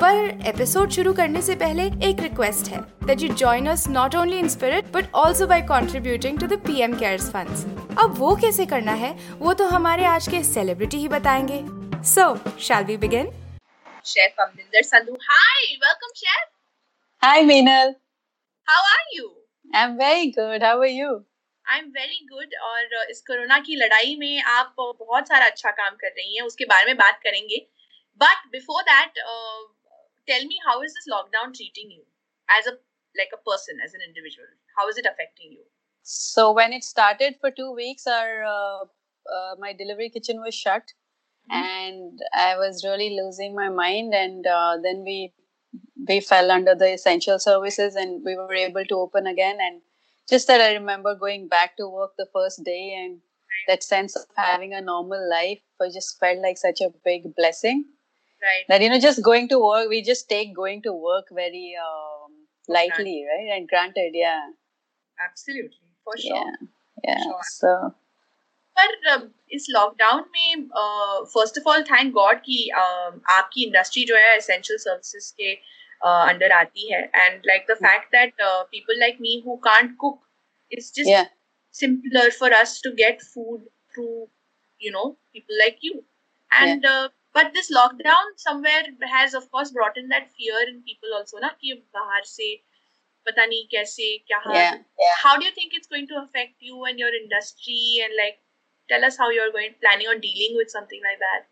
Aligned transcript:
पर 0.00 0.46
एपिसोड 0.48 0.90
शुरू 0.90 1.12
करने 1.14 1.40
से 1.42 1.54
पहले 1.56 1.84
एक 2.08 2.20
रिक्वेस्ट 2.20 2.68
है 2.70 2.80
that 3.06 3.20
you 3.22 3.28
join 3.34 3.66
us 3.70 3.86
not 3.88 4.14
only 4.16 4.38
in 4.38 4.48
spirit 4.48 4.90
but 4.92 5.14
also 5.16 5.46
by 5.46 5.60
contributing 5.68 6.38
to 6.40 6.46
the 6.46 6.58
PM 6.66 6.96
cares 6.98 7.30
funds 7.32 7.64
अब 7.98 8.14
वो 8.18 8.34
कैसे 8.36 8.66
करना 8.66 8.92
है 9.02 9.10
वो 9.38 9.52
तो 9.60 9.66
हमारे 9.68 10.04
आज 10.06 10.28
के 10.28 10.42
सेलिब्रिटी 10.44 10.96
ही 10.96 11.08
बताएँगे 11.08 11.62
so 12.10 12.26
shall 12.60 12.84
we 12.84 12.96
begin 13.04 13.32
Chef 14.04 14.36
Amninder 14.38 14.82
Sandhu. 14.88 15.14
Hi, 15.22 15.62
welcome, 15.84 16.10
Chef. 16.18 16.42
Hi, 17.22 17.38
Meenal. 17.46 17.88
How 18.68 18.76
are 18.90 19.06
you? 19.14 19.24
I'm 19.70 19.96
very 19.98 20.28
good. 20.30 20.62
How 20.62 20.74
are 20.80 20.90
you? 20.90 21.08
I'm 21.64 21.88
very 21.96 22.20
good. 22.28 22.54
और 22.64 22.84
uh, 22.98 23.10
इस 23.10 23.22
कोरोना 23.26 23.58
की 23.60 23.76
लड़ाई 23.76 24.16
में 24.20 24.42
आप 24.52 24.74
बहुत 24.78 25.28
सारा 25.28 25.46
अच्छा 25.46 25.70
काम 25.80 25.96
कर 26.04 26.14
रही 26.18 26.36
हैं 26.36 26.44
उसके 26.46 26.64
बारे 26.74 26.86
में 26.86 26.96
बात 26.96 27.20
करेंगे 27.24 27.66
but 28.20 28.46
before 28.52 28.82
that 28.82 29.18
tell 30.28 30.44
me 30.44 30.58
how 30.66 30.82
is 30.82 30.94
this 30.94 31.08
lockdown 31.12 31.54
treating 31.54 31.90
you 31.90 32.02
as 32.58 32.66
a 32.66 32.76
like 33.16 33.32
a 33.32 33.42
person 33.48 33.78
as 33.84 33.94
an 33.94 34.00
individual? 34.06 34.46
How 34.76 34.88
is 34.88 34.98
it 34.98 35.06
affecting 35.06 35.52
you? 35.52 35.64
So 36.02 36.52
when 36.52 36.72
it 36.72 36.84
started 36.84 37.36
for 37.40 37.50
two 37.50 37.72
weeks 37.72 38.06
our 38.06 38.44
uh, 38.44 38.84
uh, 39.32 39.54
my 39.58 39.72
delivery 39.72 40.10
kitchen 40.10 40.40
was 40.40 40.54
shut 40.54 40.92
mm-hmm. 41.50 41.62
and 41.62 42.20
i 42.34 42.56
was 42.56 42.84
really 42.84 43.10
losing 43.10 43.54
my 43.54 43.68
mind 43.68 44.14
and 44.14 44.46
uh, 44.46 44.76
then 44.82 45.02
we 45.04 45.32
we 46.08 46.20
fell 46.20 46.50
under 46.50 46.74
the 46.74 46.92
essential 46.92 47.38
services 47.38 47.96
and 47.96 48.24
we 48.24 48.36
were 48.36 48.54
able 48.54 48.84
to 48.84 48.94
open 48.94 49.26
again 49.26 49.58
and 49.60 49.80
just 50.28 50.46
that 50.46 50.60
i 50.60 50.72
remember 50.72 51.14
going 51.14 51.48
back 51.48 51.76
to 51.76 51.88
work 51.88 52.12
the 52.16 52.28
first 52.32 52.62
day 52.64 52.94
and 52.98 53.20
that 53.66 53.82
sense 53.82 54.14
of 54.14 54.22
having 54.36 54.74
a 54.74 54.80
normal 54.80 55.28
life 55.30 55.60
I 55.80 55.88
just 55.92 56.18
felt 56.20 56.38
like 56.38 56.58
such 56.58 56.80
a 56.80 56.90
big 57.04 57.34
blessing 57.34 57.84
right 58.41 58.65
that 58.69 58.81
you 58.81 58.89
know 58.89 58.99
just 58.99 59.23
going 59.29 59.47
to 59.53 59.59
work 59.63 59.89
we 59.89 60.01
just 60.01 60.27
take 60.29 60.53
going 60.55 60.81
to 60.81 60.93
work 60.93 61.25
very 61.39 61.75
um, 61.87 62.31
lightly 62.67 63.17
right 63.31 63.49
and 63.57 63.67
granted 63.73 64.11
yeah 64.13 64.45
absolutely 65.17 65.87
for 66.03 66.17
sure 66.17 66.35
yeah 66.35 66.55
yeah 67.09 67.23
Sure. 67.23 67.43
so 67.55 67.73
पर 68.77 68.91
uh, 69.11 69.21
इस 69.53 69.65
lockdown 69.69 70.23
में 70.35 70.67
first 71.31 71.57
of 71.59 71.67
all 71.67 71.81
thank 71.89 72.11
God 72.13 72.39
कि 72.45 72.57
uh, 72.81 73.11
आपकी 73.31 73.63
industry 73.65 74.03
जो 74.11 74.15
है 74.15 74.35
essential 74.35 74.77
services 74.79 75.29
के 75.39 75.53
under 76.01 76.51
आती 76.51 76.91
है 76.91 77.01
and 77.15 77.41
like 77.47 77.65
the 77.69 77.73
fact 77.81 78.07
that 78.15 78.33
people 78.41 78.99
like 78.99 79.17
me 79.21 79.41
who 79.47 79.55
can't 79.67 79.95
cook 80.03 80.19
it's 80.71 80.91
just 80.95 81.09
yeah 81.09 81.25
simpler 81.79 82.23
for 82.37 82.47
us 82.55 82.71
to 82.85 82.89
get 82.95 83.21
food 83.33 83.59
through 83.93 84.27
you 84.81 84.89
know 84.95 85.03
people 85.33 85.55
like 85.59 85.77
you 85.89 86.03
and 86.51 86.85
uh, 86.85 87.09
but 87.38 87.52
this 87.56 87.70
lockdown 87.78 88.32
somewhere 88.44 88.84
has 89.14 89.34
of 89.40 89.50
course 89.50 89.74
brought 89.78 89.98
in 90.02 90.08
that 90.14 90.30
fear 90.38 90.62
in 90.68 90.80
people 90.90 91.16
also 91.18 91.42
na 91.44 91.50
ki 91.64 91.74
bahar 91.98 92.22
se 92.30 92.48
pata 93.28 93.48
nahi 93.52 93.64
kaise 93.74 94.06
kya 94.30 94.40
yeah, 94.58 94.78
yeah. 95.04 95.18
how 95.24 95.34
do 95.42 95.50
you 95.50 95.54
think 95.58 95.76
it's 95.80 95.92
going 95.96 96.08
to 96.14 96.22
affect 96.22 96.70
you 96.70 96.88
and 96.92 97.04
your 97.04 97.12
industry 97.20 97.82
and 98.06 98.18
like 98.22 98.40
tell 98.94 99.10
us 99.10 99.20
how 99.24 99.30
you're 99.36 99.52
going 99.58 99.76
planning 99.84 100.10
on 100.14 100.24
dealing 100.30 100.58
with 100.62 100.74
something 100.78 101.06
like 101.10 101.22
that 101.26 101.46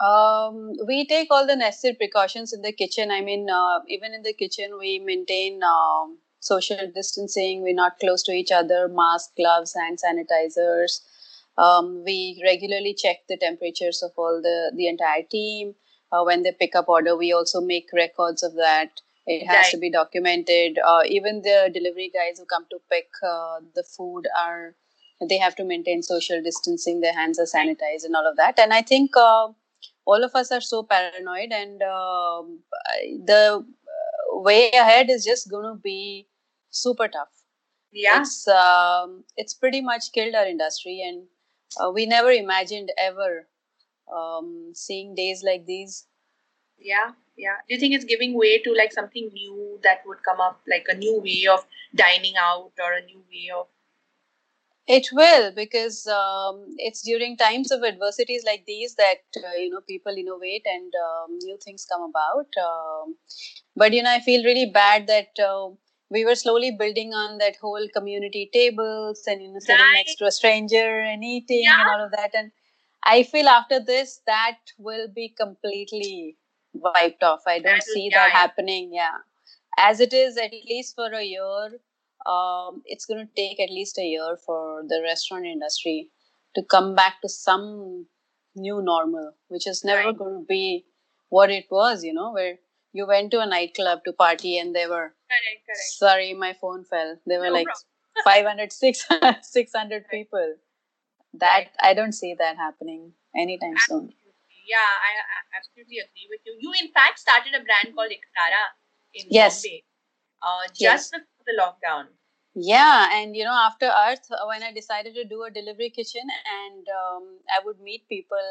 um, 0.00 0.76
we 0.86 1.06
take 1.06 1.30
all 1.30 1.46
the 1.46 1.56
necessary 1.56 1.94
precautions 1.94 2.54
in 2.54 2.62
the 2.62 2.72
kitchen. 2.72 3.10
I 3.10 3.20
mean, 3.20 3.50
uh, 3.50 3.80
even 3.86 4.14
in 4.14 4.22
the 4.22 4.32
kitchen, 4.32 4.78
we 4.78 4.98
maintain 4.98 5.62
um, 5.62 6.16
social 6.40 6.90
distancing. 6.94 7.62
We're 7.62 7.74
not 7.74 7.98
close 7.98 8.22
to 8.22 8.32
each 8.32 8.50
other. 8.50 8.88
Mask, 8.88 9.36
gloves, 9.36 9.74
hand 9.74 9.98
sanitizers. 10.02 11.00
Um, 11.58 12.02
we 12.04 12.40
regularly 12.44 12.94
check 12.94 13.18
the 13.28 13.36
temperatures 13.36 14.02
of 14.02 14.12
all 14.16 14.40
the 14.42 14.72
the 14.76 14.86
entire 14.88 15.22
team. 15.22 15.74
Uh, 16.12 16.22
when 16.24 16.42
they 16.42 16.52
pick 16.52 16.74
up 16.74 16.88
order, 16.88 17.16
we 17.16 17.32
also 17.32 17.60
make 17.60 17.88
records 17.92 18.42
of 18.42 18.54
that. 18.54 19.00
It 19.26 19.46
has 19.46 19.66
Right. 19.66 19.70
to 19.72 19.78
be 19.78 19.90
documented. 19.90 20.78
Uh, 20.84 21.02
even 21.06 21.42
the 21.42 21.70
delivery 21.72 22.10
guys 22.12 22.38
who 22.38 22.46
come 22.46 22.66
to 22.70 22.80
pick 22.90 23.08
uh, 23.22 23.60
the 23.74 23.84
food 23.84 24.26
are 24.44 24.74
they 25.28 25.36
have 25.38 25.54
to 25.56 25.64
maintain 25.64 26.02
social 26.02 26.42
distancing. 26.42 27.00
Their 27.00 27.12
hands 27.12 27.38
are 27.38 27.44
sanitized 27.44 28.04
and 28.04 28.16
all 28.16 28.26
of 28.26 28.36
that. 28.36 28.58
And 28.58 28.72
I 28.72 28.82
think. 28.82 29.16
Uh, 29.16 29.48
all 30.06 30.24
of 30.24 30.34
us 30.34 30.50
are 30.50 30.60
so 30.60 30.82
paranoid 30.82 31.52
and 31.52 31.82
um, 31.82 32.60
the 33.24 33.64
uh, 33.64 34.40
way 34.40 34.70
ahead 34.70 35.10
is 35.10 35.24
just 35.24 35.50
going 35.50 35.64
to 35.64 35.80
be 35.80 36.26
super 36.70 37.08
tough 37.08 37.28
yeah 37.92 38.20
it's 38.20 38.46
um, 38.48 39.24
it's 39.36 39.54
pretty 39.54 39.80
much 39.80 40.12
killed 40.12 40.34
our 40.34 40.46
industry 40.46 41.02
and 41.06 41.24
uh, 41.78 41.90
we 41.90 42.06
never 42.06 42.30
imagined 42.30 42.90
ever 42.98 43.46
um, 44.14 44.72
seeing 44.74 45.14
days 45.14 45.42
like 45.44 45.66
these 45.66 46.06
yeah 46.78 47.12
yeah 47.36 47.56
do 47.68 47.74
you 47.74 47.80
think 47.80 47.94
it's 47.94 48.04
giving 48.04 48.34
way 48.34 48.58
to 48.62 48.74
like 48.74 48.92
something 48.92 49.30
new 49.32 49.78
that 49.82 50.00
would 50.06 50.22
come 50.24 50.40
up 50.40 50.60
like 50.68 50.86
a 50.90 50.94
new 50.96 51.20
way 51.20 51.46
of 51.50 51.64
dining 51.94 52.34
out 52.40 52.72
or 52.82 52.92
a 52.94 53.04
new 53.04 53.22
way 53.30 53.50
of 53.56 53.66
It 54.86 55.08
will 55.12 55.52
because 55.52 56.06
um, 56.08 56.74
it's 56.78 57.02
during 57.02 57.36
times 57.36 57.70
of 57.70 57.84
adversities 57.84 58.44
like 58.44 58.66
these 58.66 58.96
that 58.96 59.22
uh, 59.36 59.54
you 59.56 59.70
know 59.70 59.80
people 59.82 60.12
innovate 60.16 60.66
and 60.66 60.92
um, 61.06 61.38
new 61.38 61.56
things 61.64 61.86
come 61.86 62.02
about. 62.02 62.48
Um, 62.60 63.14
but 63.76 63.92
you 63.92 64.02
know, 64.02 64.10
I 64.10 64.20
feel 64.20 64.44
really 64.44 64.66
bad 64.66 65.06
that 65.06 65.38
uh, 65.38 65.70
we 66.10 66.24
were 66.24 66.34
slowly 66.34 66.70
building 66.72 67.14
on 67.14 67.38
that 67.38 67.56
whole 67.56 67.86
community 67.94 68.50
tables 68.52 69.22
and 69.26 69.42
you 69.42 69.52
know 69.52 69.58
sitting 69.60 69.84
Right. 69.84 69.94
next 70.04 70.16
to 70.16 70.26
a 70.26 70.32
stranger 70.32 71.00
and 71.00 71.24
eating 71.24 71.62
Yeah. 71.64 71.80
and 71.80 71.90
all 71.90 72.04
of 72.06 72.12
that. 72.12 72.34
And 72.34 72.52
I 73.02 73.22
feel 73.22 73.48
after 73.48 73.80
this 73.80 74.20
that 74.26 74.58
will 74.78 75.08
be 75.08 75.28
completely 75.30 76.36
wiped 76.72 77.22
off. 77.22 77.42
I 77.46 77.58
don't 77.60 77.76
That 77.76 77.82
see 77.84 78.08
that 78.10 78.28
yeah. 78.32 78.38
happening. 78.40 78.92
Yeah, 78.92 79.18
as 79.78 80.00
it 80.00 80.12
is 80.12 80.36
at 80.36 80.52
least 80.52 80.94
for 80.94 81.10
a 81.12 81.22
year 81.22 81.80
um, 82.26 82.82
it's 82.84 83.06
going 83.06 83.26
to 83.26 83.32
take 83.34 83.58
at 83.60 83.70
least 83.70 83.98
a 83.98 84.04
year 84.04 84.36
for 84.44 84.82
the 84.86 85.00
restaurant 85.02 85.46
industry 85.46 86.10
to 86.54 86.62
come 86.62 86.94
back 86.94 87.20
to 87.22 87.28
some 87.28 88.06
new 88.54 88.82
normal, 88.82 89.32
which 89.48 89.66
is 89.66 89.84
never 89.84 90.08
Right. 90.08 90.18
going 90.18 90.40
to 90.40 90.46
be 90.46 90.84
what 91.30 91.50
it 91.50 91.66
was, 91.70 92.04
you 92.04 92.12
know, 92.12 92.32
where 92.32 92.58
you 92.92 93.06
went 93.06 93.30
to 93.32 93.40
a 93.40 93.46
nightclub 93.46 94.04
to 94.04 94.12
party 94.12 94.58
and 94.58 94.74
they 94.74 94.86
were, 94.86 95.14
correct 95.30 95.66
correct 95.66 95.78
sorry, 95.98 96.34
my 96.34 96.52
phone 96.54 96.84
fell. 96.84 97.18
There 97.26 97.40
were 97.40 97.46
No 97.46 97.52
like 97.54 97.66
problem. 97.66 97.86
500, 98.24 98.72
600, 98.72 99.36
600 99.44 100.08
people. 100.10 100.56
That 101.34 101.68
I 101.80 101.94
don't 101.94 102.12
see 102.12 102.34
that 102.38 102.56
happening 102.56 103.12
anytime 103.36 103.76
soon. 103.88 104.12
yeah 104.68 104.92
I, 105.08 105.12
I 105.18 105.58
absolutely 105.58 105.98
agree 105.98 106.26
with 106.30 106.40
you 106.46 106.54
you 106.60 106.70
in 106.82 106.90
fact 106.92 107.18
started 107.18 107.54
a 107.54 107.62
brand 107.64 107.94
called 107.94 108.10
Iktara 108.10 108.64
in 109.14 109.26
Yes. 109.30 109.62
Bombay 109.62 109.84
uh, 110.42 110.64
just 110.68 110.80
Yes. 110.80 111.10
before 111.10 111.44
the 111.46 111.56
lockdown 111.62 112.06
Yeah, 112.54 113.08
and 113.12 113.36
you 113.36 113.44
know, 113.44 113.52
after 113.54 113.86
Arth, 113.86 114.26
uh, 114.32 114.44
when 114.48 114.62
I 114.64 114.72
decided 114.72 115.14
to 115.14 115.24
do 115.24 115.44
a 115.44 115.50
delivery 115.52 115.88
kitchen, 115.90 116.22
and 116.66 116.86
um, 116.88 117.38
I 117.48 117.64
would 117.64 117.78
meet 117.80 118.08
people 118.08 118.42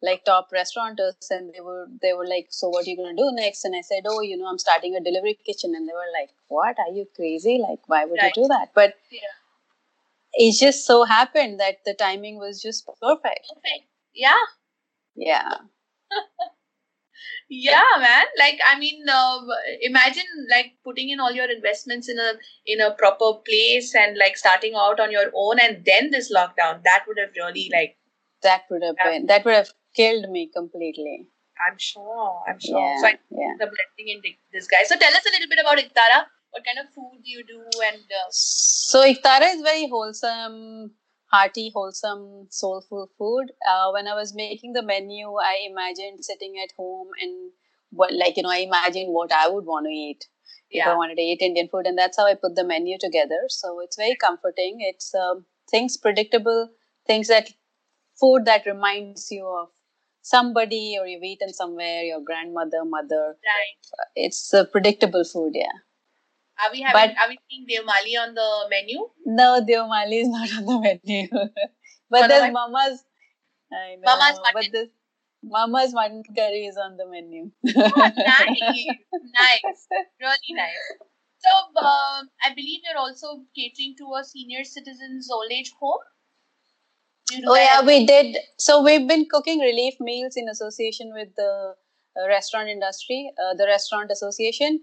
like 0.00 0.24
top 0.24 0.48
restaurateurs, 0.52 1.16
and 1.30 1.52
they 1.52 1.60
were 1.60 1.86
they 2.00 2.14
were 2.14 2.26
like, 2.26 2.46
"So 2.50 2.70
what 2.70 2.86
are 2.86 2.90
you 2.90 2.96
gonna 2.96 3.14
do 3.14 3.30
next?" 3.32 3.64
And 3.66 3.76
I 3.76 3.82
said, 3.82 4.04
"Oh, 4.06 4.22
you 4.22 4.38
know, 4.38 4.46
I'm 4.46 4.58
starting 4.58 4.96
a 4.96 5.00
delivery 5.00 5.34
kitchen," 5.44 5.74
and 5.74 5.86
they 5.86 5.92
were 5.92 6.10
like, 6.18 6.30
"What? 6.48 6.78
Are 6.78 6.92
you 6.92 7.06
crazy? 7.14 7.58
Like, 7.58 7.80
why 7.88 8.06
would 8.06 8.22
Right. 8.22 8.34
you 8.36 8.42
do 8.44 8.48
that?" 8.48 8.70
But 8.74 8.94
Yeah. 9.10 9.20
it 10.34 10.58
just 10.58 10.86
so 10.86 11.04
happened 11.04 11.60
that 11.60 11.84
the 11.84 11.94
timing 11.94 12.38
was 12.38 12.60
just 12.62 12.86
perfect. 13.00 13.48
perfect 13.54 13.86
yeah 14.14 14.38
Yeah, 15.16 15.58
yeah 17.52 17.98
man. 17.98 18.24
Like 18.38 18.60
i 18.66 18.78
mean 18.78 19.08
uh, 19.08 19.40
imagine 19.80 20.30
like 20.50 20.72
putting 20.84 21.10
in 21.10 21.20
all 21.20 21.32
your 21.32 21.50
investments 21.50 22.08
in 22.08 22.18
a 22.18 22.32
in 22.66 22.80
a 22.80 22.90
proper 22.92 23.32
place 23.48 23.94
and 23.94 24.16
like 24.16 24.36
starting 24.36 24.74
out 24.74 25.00
on 25.00 25.12
your 25.12 25.30
own 25.34 25.58
and 25.60 25.84
then 25.84 26.10
this 26.10 26.32
lockdown. 26.32 26.82
That 26.84 27.04
would 27.06 27.18
have 27.18 27.30
really 27.36 27.70
like 27.72 27.96
that 28.42 28.62
would 28.70 28.82
have 28.82 28.96
been 29.04 29.26
that 29.26 29.44
would 29.44 29.54
have 29.54 29.72
killed 29.94 30.30
me 30.30 30.50
completely. 30.54 31.26
I'm 31.64 31.78
sure 31.78 32.42
i'm 32.48 32.58
sure. 32.58 32.78
Yeah 32.78 33.00
so 33.00 33.06
I 33.06 33.18
yeah. 33.30 33.54
the 33.58 33.66
blessing 33.66 34.08
in 34.14 34.22
this 34.52 34.66
guy. 34.66 34.84
So 34.84 34.96
tell 34.96 35.14
us 35.14 35.26
a 35.26 35.30
little 35.30 35.48
bit 35.48 35.60
about 35.60 35.78
iktara. 35.78 36.24
What 36.52 36.64
kind 36.66 36.78
of 36.78 36.92
food 36.94 37.20
do 37.24 37.30
you 37.30 37.44
do 37.44 37.60
and 37.88 37.96
uh, 37.96 38.28
So 38.30 39.00
Iktara 39.02 39.54
is 39.54 39.62
very 39.62 39.88
wholesome, 39.88 40.90
hearty, 41.32 41.70
wholesome, 41.74 42.46
soulful 42.50 43.10
food. 43.18 43.52
Uh, 43.68 43.90
when 43.92 44.06
I 44.06 44.14
was 44.14 44.34
making 44.34 44.72
the 44.74 44.82
menu, 44.82 45.34
I 45.36 45.66
imagined 45.68 46.24
sitting 46.24 46.54
at 46.62 46.72
home 46.76 47.08
and 47.20 47.50
what, 47.90 48.12
like 48.12 48.36
you 48.36 48.42
know, 48.42 48.50
I 48.50 48.58
imagined 48.58 49.12
what 49.12 49.32
I 49.32 49.48
would 49.48 49.64
want 49.64 49.86
to 49.86 49.92
eat 49.92 50.26
if 50.70 50.86
I 50.86 50.94
wanted 50.94 51.16
to 51.16 51.22
eat 51.22 51.42
Indian 51.42 51.68
food, 51.68 51.86
and 51.86 51.98
that's 51.98 52.16
how 52.16 52.26
I 52.26 52.34
put 52.34 52.54
the 52.56 52.64
menu 52.64 52.98
together. 52.98 53.42
So 53.48 53.80
it's 53.80 53.96
very 53.96 54.16
comforting. 54.16 54.78
It's 54.80 55.14
um, 55.14 55.44
things 55.70 55.96
predictable, 55.96 56.70
things 57.06 57.28
that 57.28 57.50
food 58.20 58.44
that 58.46 58.66
reminds 58.66 59.30
you 59.30 59.46
of 59.46 59.68
somebody 60.22 60.96
or 61.00 61.06
you've 61.06 61.22
eaten 61.22 61.52
somewhere, 61.52 62.02
your 62.02 62.20
grandmother, 62.20 62.84
mother. 62.84 63.36
right 63.52 64.08
It's 64.14 64.52
a 64.54 64.64
predictable 64.64 65.24
food, 65.24 65.52
yeah. 65.54 65.78
Are 66.64 66.70
we 66.72 66.80
having 66.80 67.14
But- 67.14 67.18
are 67.22 67.28
we 67.28 67.38
seeing 67.50 67.66
devmali 67.70 68.14
on 68.22 68.34
the 68.34 68.48
menu 68.70 69.08
No, 69.26 69.60
Devmali 69.68 70.20
is 70.22 70.28
not 70.28 70.48
on 70.58 70.64
the 70.66 70.78
menu. 70.80 71.28
but 72.10 72.28
there's 72.28 72.42
am 72.42 72.52
Mama's. 72.52 73.04
I 73.72 73.96
know, 73.96 74.02
Mama's 74.04 74.40
But 74.54 74.66
this 74.72 74.88
Mama's 75.42 75.92
mutton 75.92 76.22
curry 76.36 76.66
is 76.66 76.76
on 76.76 76.96
the 76.96 77.06
menu. 77.08 77.50
oh, 77.76 77.92
nice 78.16 78.86
nice 79.40 79.80
really 80.20 80.52
nice 80.54 80.84
so 81.44 81.52
um, 81.84 82.28
i 82.44 82.50
believe 82.54 82.80
you're 82.86 82.98
also 82.98 83.28
catering 83.56 83.94
to 83.98 84.14
a 84.20 84.24
senior 84.24 84.62
citizens 84.64 85.28
old 85.32 85.50
age 85.50 85.72
home 85.80 86.04
Do 87.28 87.36
you 87.36 87.42
do 87.42 87.48
Oh 87.50 87.54
yeah, 87.56 87.82
we 87.84 88.04
did. 88.06 88.36
So 88.58 88.82
we've 88.82 89.06
been 89.08 89.26
cooking 89.30 89.60
relief 89.60 89.94
meals 90.00 90.34
in 90.36 90.48
association 90.48 91.12
with 91.14 91.28
the 91.36 91.74
uh, 92.16 92.28
restaurant 92.28 92.68
industry, 92.68 93.32
uh, 93.42 93.54
the 93.54 93.66
restaurant 93.66 94.10
association, 94.10 94.80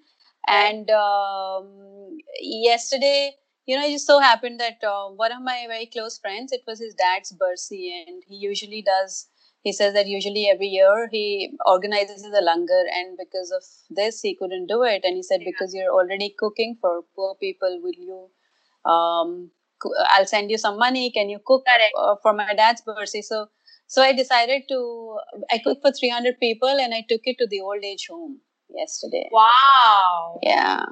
and 0.50 0.90
um, 0.92 2.18
yesterday, 2.42 3.34
you 3.66 3.78
know, 3.78 3.86
it 3.86 3.92
just 3.92 4.08
so 4.08 4.20
happened 4.20 4.60
that 4.60 4.78
uh, 4.84 5.10
one 5.10 5.32
of 5.32 5.42
my 5.42 5.66
very 5.68 5.86
close 5.86 6.18
friends, 6.18 6.52
it 6.52 6.62
was 6.68 6.80
his 6.80 6.96
dad's 6.96 7.32
birthday, 7.32 8.06
and 8.08 8.24
he 8.28 8.36
usually 8.36 8.82
does. 8.82 9.28
He 9.62 9.74
says 9.74 9.94
that 9.94 10.08
usually 10.08 10.48
every 10.50 10.68
year 10.68 11.10
he 11.12 11.52
organizes 11.66 12.24
a 12.24 12.42
langar, 12.42 12.84
and 12.94 13.18
because 13.18 13.52
of 13.52 13.64
this, 13.90 14.22
he 14.22 14.36
couldn't 14.36 14.68
do 14.68 14.84
it. 14.84 15.02
And 15.04 15.16
he 15.16 15.24
said, 15.24 15.42
Yeah. 15.42 15.50
because 15.52 15.74
you're 15.76 15.94
already 15.94 16.34
cooking 16.38 16.78
for 16.82 17.04
poor 17.16 17.36
people, 17.36 17.80
will 17.84 18.00
you? 18.10 18.30
Um, 18.92 19.52
I'll 20.10 20.26
send 20.26 20.52
you 20.52 20.58
some 20.58 20.78
money. 20.78 21.12
Can 21.12 21.30
you 21.30 21.40
cook 21.46 21.64
uh, 21.98 22.16
for 22.22 22.34
my 22.34 22.54
dad's 22.54 22.82
birthday? 22.82 23.22
So, 23.22 23.48
so 23.88 24.02
I 24.02 24.14
decided 24.14 24.64
to. 24.70 25.18
I 25.52 25.60
cooked 25.60 25.82
for 25.82 25.92
300 25.92 26.40
people, 26.40 26.70
and 26.70 26.94
I 26.94 27.06
took 27.08 27.22
it 27.26 27.38
to 27.40 27.48
the 27.48 27.62
old 27.62 27.84
age 27.84 28.08
home 28.10 28.40
yesterday. 28.70 29.28
wow 29.32 30.40
Yeah. 30.44 30.86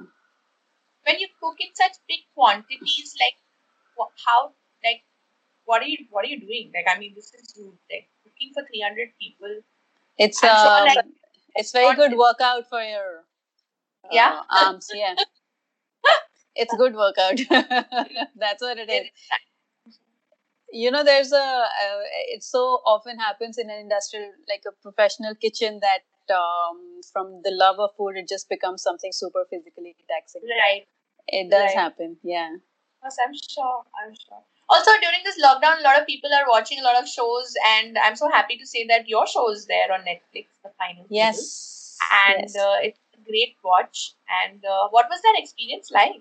when 1.06 1.20
you 1.20 1.28
cook 1.42 1.56
in 1.60 1.70
such 1.74 1.98
big 2.08 2.20
quantities 2.36 3.16
like 3.20 3.38
how 4.26 4.52
like 4.84 5.04
what 5.66 5.82
are 5.82 5.88
you 5.88 5.98
what 6.12 6.26
are 6.26 6.28
you 6.30 6.40
doing 6.40 6.72
like 6.76 6.86
i 6.94 7.00
mean 7.00 7.14
this 7.16 7.32
is 7.34 7.54
rude 7.58 7.78
like 7.92 8.08
cooking 8.24 8.52
for 8.54 8.64
300 8.68 9.10
people 9.22 9.54
It's 10.18 10.44
I'm 10.44 10.56
sure, 10.58 10.72
um, 10.82 10.86
like, 10.86 11.06
it's 11.56 11.72
very 11.72 11.96
good 11.96 12.18
workout 12.18 12.70
for 12.70 12.82
your 12.82 13.26
uh, 14.06 14.10
Yeah? 14.12 14.42
arms. 14.52 14.88
Yeah, 14.94 15.16
it's 16.56 16.76
good 16.76 16.96
workout. 16.96 17.40
That's 18.36 18.62
what 18.62 18.78
it 18.78 18.90
is. 18.90 19.08
You 20.72 20.92
know, 20.92 21.04
there's 21.04 21.32
a. 21.32 21.38
Uh, 21.38 22.00
it 22.36 22.44
so 22.44 22.82
often 22.86 23.18
happens 23.20 23.58
in 23.58 23.70
an 23.70 23.80
industrial, 23.80 24.32
like 24.50 24.64
a 24.68 24.72
professional 24.82 25.36
kitchen, 25.36 25.80
that 25.82 26.00
um, 26.32 27.02
from 27.12 27.42
the 27.44 27.52
love 27.52 27.80
of 27.80 27.92
food, 27.98 28.16
it 28.18 28.28
just 28.28 28.50
becomes 28.50 28.82
something 28.82 29.12
super 29.12 29.46
physically 29.50 29.96
taxing. 30.10 30.42
right 30.60 30.88
It 31.28 31.50
does 31.50 31.64
Right. 31.72 31.76
happen. 31.84 32.18
Yeah. 32.24 32.52
yes 33.04 33.18
i'm 33.24 33.34
sure 33.40 33.76
i'm 34.02 34.14
sure 34.22 34.40
also 34.76 34.92
during 35.04 35.22
this 35.26 35.38
lockdown 35.44 35.80
a 35.80 35.84
lot 35.88 36.00
of 36.00 36.06
people 36.08 36.32
are 36.38 36.46
watching 36.54 36.80
a 36.80 36.84
lot 36.88 36.98
of 37.02 37.08
shows 37.08 37.54
and 37.74 37.98
i'm 38.06 38.16
so 38.22 38.30
happy 38.36 38.58
to 38.62 38.66
say 38.72 38.86
that 38.92 39.08
your 39.14 39.26
show 39.34 39.44
is 39.52 39.66
there 39.74 39.92
on 39.98 40.02
netflix 40.12 40.48
the 40.64 40.72
final 40.84 41.04
Season. 41.04 41.18
Yes. 41.22 41.98
and 42.22 42.42
yes. 42.42 42.56
uh, 42.66 42.78
it's 42.88 43.00
a 43.20 43.22
great 43.30 43.56
watch 43.64 44.14
and 44.42 44.66
uh, 44.66 44.88
what 44.98 45.08
was 45.14 45.22
that 45.28 45.36
experience 45.44 45.92
like 46.00 46.18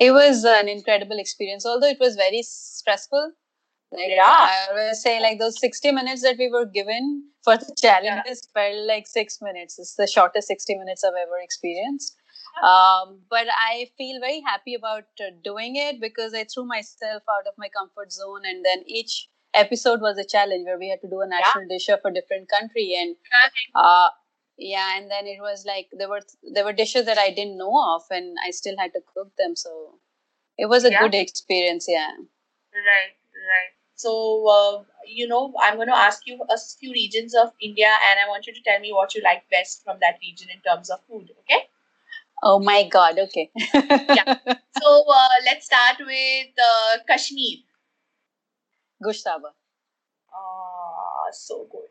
It 0.00 0.12
was 0.12 0.44
an 0.44 0.68
incredible 0.68 1.18
experience, 1.18 1.66
although 1.66 1.88
it 1.88 1.98
was 2.00 2.16
very 2.16 2.42
stressful. 2.42 3.32
Like 3.92 4.10
Yeah. 4.10 4.22
I 4.26 4.66
always 4.70 5.02
say, 5.02 5.20
like 5.20 5.38
those 5.38 5.58
sixty 5.60 5.92
minutes 5.92 6.22
that 6.22 6.36
we 6.38 6.48
were 6.48 6.66
given 6.66 7.30
for 7.48 7.56
the 7.56 7.74
challenges 7.80 8.48
felt 8.54 8.86
like 8.86 9.06
six 9.06 9.40
minutes. 9.42 9.78
It's 9.78 9.94
the 9.94 10.06
shortest 10.06 10.48
sixty 10.48 10.74
minutes 10.76 11.04
I've 11.04 11.14
ever 11.26 11.38
experienced. 11.42 12.16
Um, 12.62 13.20
but 13.30 13.46
I 13.56 13.90
feel 13.96 14.20
very 14.20 14.40
happy 14.40 14.74
about 14.74 15.04
uh, 15.20 15.30
doing 15.44 15.76
it 15.76 16.00
because 16.00 16.34
I 16.34 16.44
threw 16.44 16.64
myself 16.64 17.22
out 17.34 17.46
of 17.46 17.54
my 17.56 17.68
comfort 17.68 18.12
zone, 18.12 18.42
and 18.44 18.64
then 18.64 18.82
each 18.86 19.28
episode 19.54 20.00
was 20.00 20.18
a 20.18 20.24
challenge 20.24 20.66
where 20.66 20.78
we 20.78 20.88
had 20.88 21.00
to 21.02 21.08
do 21.08 21.20
a 21.20 21.26
national 21.28 21.68
dish 21.68 21.88
of 21.88 22.00
a 22.04 22.10
different 22.12 22.48
country, 22.48 22.94
and 22.98 23.16
uh, 23.74 24.08
yeah, 24.58 24.98
and 24.98 25.10
then 25.10 25.26
it 25.26 25.40
was 25.40 25.64
like 25.66 25.88
there 25.92 26.08
were 26.08 26.22
there 26.54 26.64
were 26.64 26.72
dishes 26.72 27.06
that 27.06 27.18
I 27.18 27.30
didn't 27.30 27.58
know 27.58 27.74
of, 27.94 28.02
and 28.10 28.36
I 28.44 28.50
still 28.50 28.76
had 28.78 28.92
to 28.94 29.00
cook 29.14 29.32
them. 29.38 29.56
So 29.56 29.98
it 30.58 30.66
was 30.66 30.84
a 30.84 30.90
Yeah. 30.92 31.00
good 31.00 31.14
experience. 31.14 31.86
Yeah. 31.88 32.12
Right, 32.74 33.14
right. 33.34 33.72
So, 33.98 34.12
uh, 34.48 34.84
you 35.06 35.28
know, 35.28 35.54
I'm 35.62 35.76
going 35.76 35.88
to 35.88 35.96
ask 35.96 36.26
you 36.26 36.40
a 36.50 36.58
few 36.80 36.92
regions 36.92 37.34
of 37.34 37.52
India, 37.60 37.90
and 38.08 38.20
I 38.20 38.28
want 38.28 38.46
you 38.46 38.54
to 38.54 38.62
tell 38.62 38.80
me 38.80 38.92
what 38.92 39.14
you 39.16 39.22
like 39.22 39.44
best 39.50 39.84
from 39.84 39.98
that 40.00 40.18
region 40.22 40.48
in 40.54 40.60
terms 40.62 40.90
of 40.90 41.00
food. 41.08 41.30
Okay. 41.42 41.64
Oh 42.42 42.58
my 42.60 42.84
God. 42.88 43.18
Okay. 43.18 43.50
yeah. 43.74 44.36
So 44.80 45.04
uh, 45.12 45.28
let's 45.44 45.66
start 45.66 45.96
with 46.00 46.48
uh, 46.64 46.98
Kashmir. 47.08 47.58
Gushtaba. 49.04 49.50
Ah, 50.34 51.28
so 51.32 51.66
good. 51.70 51.90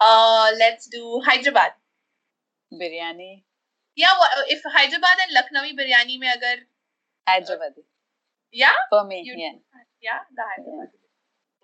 Uh, 0.00 0.52
let's 0.58 0.88
do 0.88 1.20
Hyderabad. 1.24 1.72
Biryani. 2.72 3.44
Yeah, 3.96 4.12
wha- 4.18 4.44
if 4.48 4.62
Hyderabad 4.64 5.18
and 5.24 5.32
Lucknowi 5.36 5.72
biryani 5.78 6.18
mein 6.18 6.36
agar 6.36 6.58
Hyderabadi. 7.28 7.84
yeah, 8.52 8.74
For 8.90 9.04
me. 9.04 9.22
you- 9.24 9.36
yeah. 9.38 9.54
yeah, 10.02 10.20
the 10.36 10.42
Hyderabad. 10.42 10.90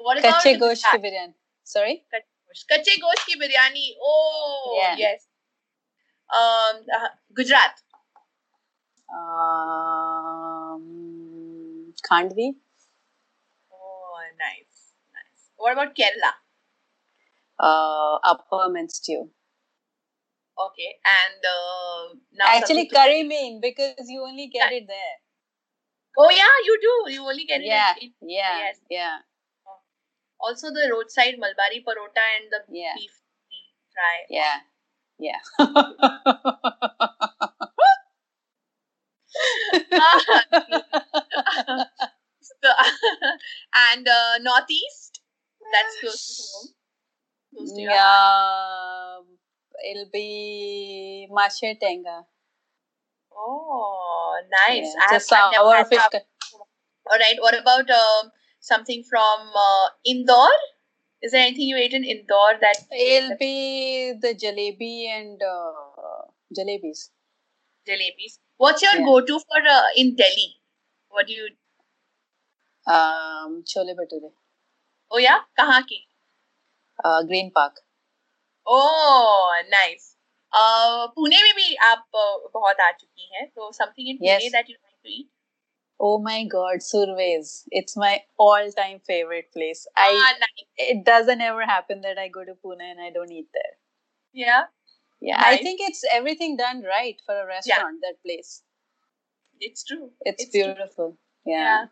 What 0.03 0.19
about 0.19 0.43
Kache 0.43 0.59
gosht 0.59 0.85
ki 0.91 0.99
biryani. 1.05 1.35
Sorry. 1.65 2.05
Kache 2.71 2.95
gosht 3.05 3.27
ki 3.27 3.39
biryani. 3.41 3.87
Oh, 4.03 4.79
Yeah. 4.81 4.97
yes. 4.97 5.27
Um, 6.31 6.87
uh, 6.95 7.09
Gujarat. 7.35 7.83
Um, 10.71 11.93
Khandvi. 12.09 12.55
Oh, 13.73 14.21
nice, 14.39 14.95
nice. 15.13 15.51
What 15.57 15.73
about 15.73 15.95
Kerala? 15.97 16.33
Uh, 17.59 18.19
appam 18.25 18.79
and 18.79 18.91
stew. 18.91 19.31
Okay, 20.59 20.99
and 21.05 21.41
uh, 21.45 22.15
now 22.33 22.47
Actually, 22.57 22.87
curry 22.89 23.23
mean 23.23 23.61
because 23.61 23.95
you 24.09 24.23
only 24.23 24.49
get 24.49 24.73
it 24.73 24.87
there. 24.87 25.17
Oh 26.19 26.29
yeah, 26.31 26.55
you 26.65 26.79
do. 26.81 27.13
You 27.13 27.23
only 27.27 27.45
get 27.45 27.63
Yeah. 27.65 27.95
it. 27.97 28.03
in- 28.03 28.29
Yeah. 28.29 28.59
Yes. 28.59 28.81
Yeah. 28.91 29.19
Also, 30.43 30.69
the 30.71 30.89
roadside 30.93 31.37
Malbari 31.37 31.85
parota 31.85 32.25
and 32.41 32.51
the 32.51 32.61
Yeah. 32.71 32.95
beef 32.97 33.13
fry. 33.95 34.27
Yeah. 34.31 34.61
Yeah. 35.19 35.41
So- 42.43 42.69
and 43.93 44.09
uh, 44.09 44.39
northeast. 44.43 45.21
That's 45.73 46.01
close 46.01 46.37
to 46.37 46.43
home. 46.53 46.69
Close 47.57 47.73
to 47.75 47.81
yeah. 47.83 49.19
It'll 49.91 50.11
be 50.13 51.29
Mashe 51.33 51.79
Tenga. 51.81 52.25
Oh, 53.35 54.41
nice. 54.69 54.93
Yeah, 54.95 55.07
I 55.11 55.17
it's 55.17 55.31
have, 55.31 55.39
a 55.41 55.45
I've 55.47 55.53
never 55.53 55.65
sour 55.65 55.77
had 55.77 55.89
fish. 55.89 55.99
that. 55.99 56.13
cu- 56.13 56.59
All 57.11 57.19
right. 57.19 57.37
What 57.41 57.59
about 57.59 57.91
um, 57.91 58.31
something 58.60 59.04
from 59.10 59.52
uh, 59.56 59.90
Indore? 60.06 60.58
Is 61.22 61.32
there 61.32 61.42
anything 61.42 61.68
you 61.68 61.78
ate 61.78 61.94
in 61.94 62.04
Indore 62.04 62.56
that 62.62 62.78
It'll 62.92 63.38
be 63.38 64.14
the 64.22 64.34
jalebi 64.36 65.08
and 65.10 65.42
uh, 65.42 66.26
jalebis. 66.58 67.10
jalebis? 67.88 68.40
What's 68.58 68.82
your 68.82 68.96
Yeah. 68.96 69.06
go-to 69.06 69.40
for 69.40 69.62
uh, 69.76 69.84
in 69.96 70.16
Delhi? 70.16 70.50
What 71.10 71.28
do 71.28 71.34
you? 71.34 71.48
Um, 72.88 73.64
chole 73.64 73.94
bhature. 74.02 74.32
Oh 75.12 75.18
yeah, 75.18 75.40
kahan 75.60 75.88
ki? 75.88 76.02
Uh, 77.04 77.24
Green 77.24 77.52
Park. 77.52 77.82
Oh, 78.68 79.52
nice 79.72 80.12
Pune 81.16 81.42
में 81.44 81.54
भी 81.56 81.76
आप 81.86 82.06
uh, 82.16 82.52
बहुत 82.54 82.80
आ 82.82 82.92
चुकी 82.92 83.30
हैं 83.34 83.48
तो 83.50 83.72
something 83.72 84.10
in 84.10 84.18
Pune 84.18 84.38
Yes. 84.40 84.52
That 84.54 84.70
you 84.70 84.76
like 84.76 84.96
to 85.04 85.10
eat 85.10 85.28
Oh 86.01 86.19
my 86.19 86.45
God, 86.45 86.83
Surveys. 86.83 87.65
It's 87.71 87.97
my 87.97 88.23
all-time 88.39 89.01
favorite 89.07 89.53
place. 89.53 89.87
I 89.97 90.09
ah 90.15 90.33
nice 90.41 90.67
it 90.79 91.05
doesn't 91.05 91.41
ever 91.43 91.65
happen 91.67 92.01
that 92.03 92.19
I 92.19 92.29
go 92.29 92.45
to 92.45 92.55
Pune 92.65 92.83
and 92.91 93.01
I 93.01 93.11
don't 93.11 93.31
eat 93.41 93.49
there. 93.55 93.75
yeah 94.33 94.65
Yeah, 95.21 95.41
I 95.51 95.57
think 95.59 95.81
it's 95.89 96.05
everything 96.13 96.57
done 96.57 96.83
right 96.83 97.21
for 97.27 97.37
a 97.41 97.47
restaurant. 97.47 98.01
That 98.07 98.19
place. 98.27 98.63
it's 99.61 99.85
true 99.85 100.11
It's, 100.23 100.45
It's 100.45 100.53
true. 100.53 100.65
beautiful. 100.75 101.17
Yeah. 101.47 101.63
yeah 101.65 101.85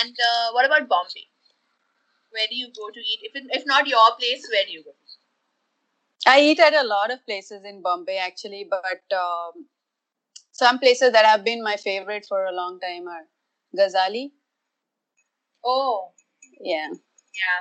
and 0.00 0.16
uh, 0.30 0.52
what 0.52 0.66
about 0.66 0.88
Bombay 0.88 1.26
where 2.30 2.46
do 2.48 2.54
you 2.56 2.68
go 2.68 2.88
to 2.90 3.00
eat 3.00 3.20
if 3.22 3.34
it, 3.34 3.44
if 3.50 3.66
not 3.66 3.86
your 3.88 4.14
place 4.18 4.46
where 4.50 4.64
do 4.66 4.72
you 4.72 4.84
go 4.84 4.92
I 6.26 6.40
eat 6.40 6.60
at 6.60 6.74
a 6.74 6.82
lot 6.84 7.10
of 7.10 7.24
places 7.24 7.64
in 7.64 7.82
Bombay 7.82 8.18
actually, 8.18 8.64
but 8.68 9.16
um, 9.16 9.66
some 10.62 10.78
places 10.78 11.12
that 11.12 11.26
have 11.26 11.44
been 11.44 11.62
my 11.62 11.76
favorite 11.76 12.26
for 12.28 12.44
a 12.46 12.52
long 12.52 12.80
time 12.80 13.08
are 13.08 13.26
Gajalee. 13.78 14.30
oh 15.64 16.12
Yeah. 16.60 16.88
yeah 16.88 17.60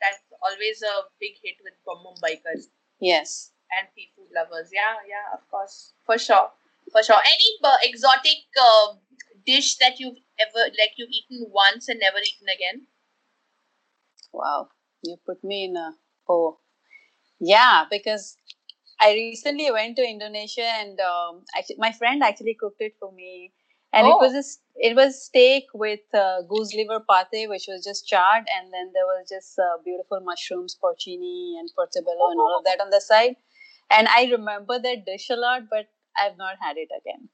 that's 0.00 0.20
always 0.42 0.82
a 0.82 0.94
big 1.20 1.34
hit 1.42 1.56
with 1.64 1.74
Mumbaikars 1.86 2.68
Yes. 3.00 3.52
and 3.72 3.88
seafood 3.94 4.28
lovers. 4.34 4.70
Yeah, 4.72 4.96
yeah, 5.08 5.34
of 5.34 5.48
course, 5.50 5.92
for 6.06 6.18
sure, 6.18 6.50
for 6.92 7.02
sure. 7.02 7.18
Any 7.24 7.50
uh, 7.64 7.78
exotic 7.82 8.46
uh, 8.60 8.94
dish 9.46 9.76
that 9.78 10.00
you've 10.00 10.18
ever 10.40 10.64
like 10.78 10.94
you've 10.96 11.10
eaten 11.10 11.46
once 11.50 11.88
and 11.88 12.00
never 12.00 12.18
eaten 12.18 12.48
again? 12.54 12.86
Wow. 14.32 14.68
You 15.02 15.16
put 15.24 15.42
me 15.44 15.64
in 15.64 15.76
a 15.76 15.94
oh. 16.28 16.58
Yeah, 17.40 17.86
because 17.90 18.36
I 19.02 19.12
recently 19.14 19.70
went 19.70 19.96
to 19.96 20.04
Indonesia 20.08 20.64
and 20.80 21.00
um, 21.00 21.44
actually 21.56 21.76
my 21.78 21.92
friend 21.92 22.22
actually 22.22 22.54
cooked 22.60 22.80
it 22.80 22.94
for 23.00 23.12
me, 23.12 23.52
and 23.92 24.06
Oh. 24.06 24.10
it 24.12 24.20
was 24.24 24.34
a, 24.40 24.44
it 24.88 24.96
was 24.96 25.22
steak 25.24 25.66
with 25.74 26.14
uh, 26.14 26.42
goose 26.42 26.74
liver 26.74 27.00
pate, 27.10 27.48
which 27.50 27.66
was 27.68 27.84
just 27.84 28.06
charred, 28.08 28.46
and 28.56 28.72
then 28.72 28.92
there 28.94 29.06
was 29.06 29.28
just 29.28 29.58
uh, 29.58 29.78
beautiful 29.84 30.20
mushrooms, 30.20 30.76
porcini, 30.82 31.58
and 31.60 31.70
portobello, 31.76 32.30
and 32.30 32.40
all 32.40 32.58
of 32.58 32.64
that 32.64 32.80
on 32.80 32.90
the 32.90 33.00
side. 33.00 33.36
And 33.90 34.08
I 34.08 34.24
remember 34.30 34.78
that 34.78 35.04
dish 35.06 35.28
a 35.30 35.36
lot, 35.36 35.68
but 35.70 35.88
I've 36.16 36.38
not 36.38 36.56
had 36.60 36.78
it 36.78 36.88
again. 37.00 37.28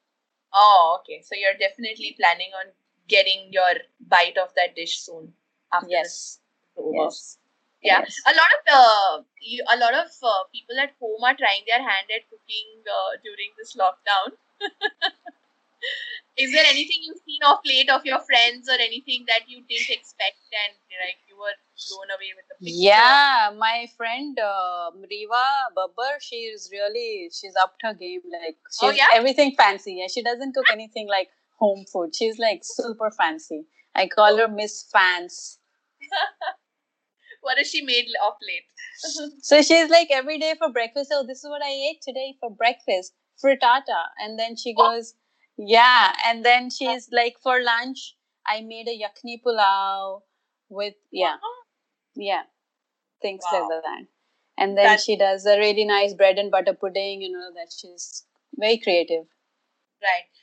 Oh, 0.55 0.99
okay. 1.01 1.23
So 1.23 1.35
you're 1.37 1.59
definitely 1.59 2.17
planning 2.21 2.51
on 2.63 2.73
getting 3.09 3.53
your 3.53 3.73
bite 4.01 4.39
of 4.39 4.55
that 4.57 4.75
dish 4.77 4.99
soon 5.01 5.35
after 5.73 5.89
Yes. 5.91 6.41
Yes. 6.77 7.39
Yeah, 7.83 8.01
Yes. 8.03 8.17
a 8.27 8.35
lot 8.35 8.53
of 8.59 8.61
uh, 8.75 9.23
you, 9.41 9.65
a 9.73 9.77
lot 9.79 9.95
of 9.95 10.09
uh, 10.23 10.43
people 10.53 10.79
at 10.79 10.93
home 11.01 11.23
are 11.23 11.35
trying 11.37 11.63
their 11.67 11.79
hand 11.79 12.11
at 12.15 12.29
cooking 12.29 12.83
uh, 12.87 13.17
during 13.23 13.51
this 13.57 13.77
lockdown. 13.77 14.35
Is 16.37 16.53
there 16.53 16.65
anything 16.69 16.99
you've 17.03 17.19
seen 17.27 17.41
of 17.47 17.59
late 17.67 17.91
of 17.91 18.05
your 18.05 18.21
friends 18.21 18.69
or 18.69 18.75
anything 18.75 19.25
that 19.27 19.49
you 19.49 19.59
didn't 19.69 19.91
expect 19.91 20.39
and 20.55 20.75
like 21.03 21.19
you 21.29 21.37
were 21.37 21.55
blown 21.91 22.11
away 22.15 22.31
with 22.37 22.47
the 22.49 22.55
picture? 22.55 22.79
Yeah, 22.79 23.51
my 23.59 23.87
friend 23.97 24.39
uh, 24.39 24.91
Riva 25.11 25.47
Babbar, 25.77 26.21
she 26.21 26.37
is 26.55 26.69
really 26.73 27.31
she's 27.33 27.55
upped 27.61 27.83
her 27.83 27.95
game. 27.95 28.21
Like 28.31 28.57
she's 28.71 28.83
Oh, 28.83 28.91
yeah? 28.91 29.09
everything 29.15 29.55
fancy. 29.57 29.97
Yeah, 29.99 30.07
she 30.13 30.23
doesn't 30.23 30.55
cook 30.55 30.67
anything 30.71 31.09
like 31.09 31.29
home 31.59 31.85
food. 31.93 32.15
She's 32.15 32.39
like 32.39 32.61
super 32.63 33.11
fancy. 33.11 33.67
I 33.97 34.07
call 34.07 34.37
her 34.39 34.49
Miss 34.49 34.85
Fans. 34.93 35.59
what 37.41 37.59
has 37.59 37.69
she 37.69 37.83
made 37.83 38.07
of 38.27 38.35
late? 38.47 38.65
So 39.43 39.63
she's 39.63 39.89
like 39.91 40.09
every 40.11 40.39
day 40.39 40.55
for 40.59 40.71
breakfast. 40.71 41.11
Oh, 41.15 41.25
this 41.27 41.39
is 41.45 41.51
what 41.51 41.63
I 41.63 41.71
ate 41.71 42.03
today 42.03 42.35
for 42.41 42.51
breakfast, 42.51 43.15
frittata, 43.43 44.01
and 44.21 44.39
then 44.39 44.57
she 44.57 44.75
Oh. 44.77 44.83
goes, 44.91 45.15
yeah, 45.57 46.13
and 46.27 46.45
then 46.45 46.71
she's 46.71 47.09
like 47.13 47.37
for 47.43 47.61
lunch, 47.61 48.17
I 48.47 48.61
made 48.63 48.89
a 48.89 48.99
yakni 48.99 49.41
pulao 49.43 50.23
with 50.69 50.95
yeah. 51.13 51.37
Yeah, 52.17 52.43
things 53.23 53.45
Wow. 53.53 53.69
like 53.71 53.83
that. 53.85 54.07
And 54.59 54.77
then 54.77 54.99
she 54.99 55.17
does 55.17 55.47
a 55.47 55.59
really 55.59 55.85
nice 55.85 56.15
bread 56.15 56.39
and 56.39 56.51
butter 56.51 56.75
pudding. 56.75 57.23
You 57.23 57.31
know 57.33 57.53
that 57.55 57.73
she's 57.73 58.27
very 58.57 58.79
creative. 58.79 59.27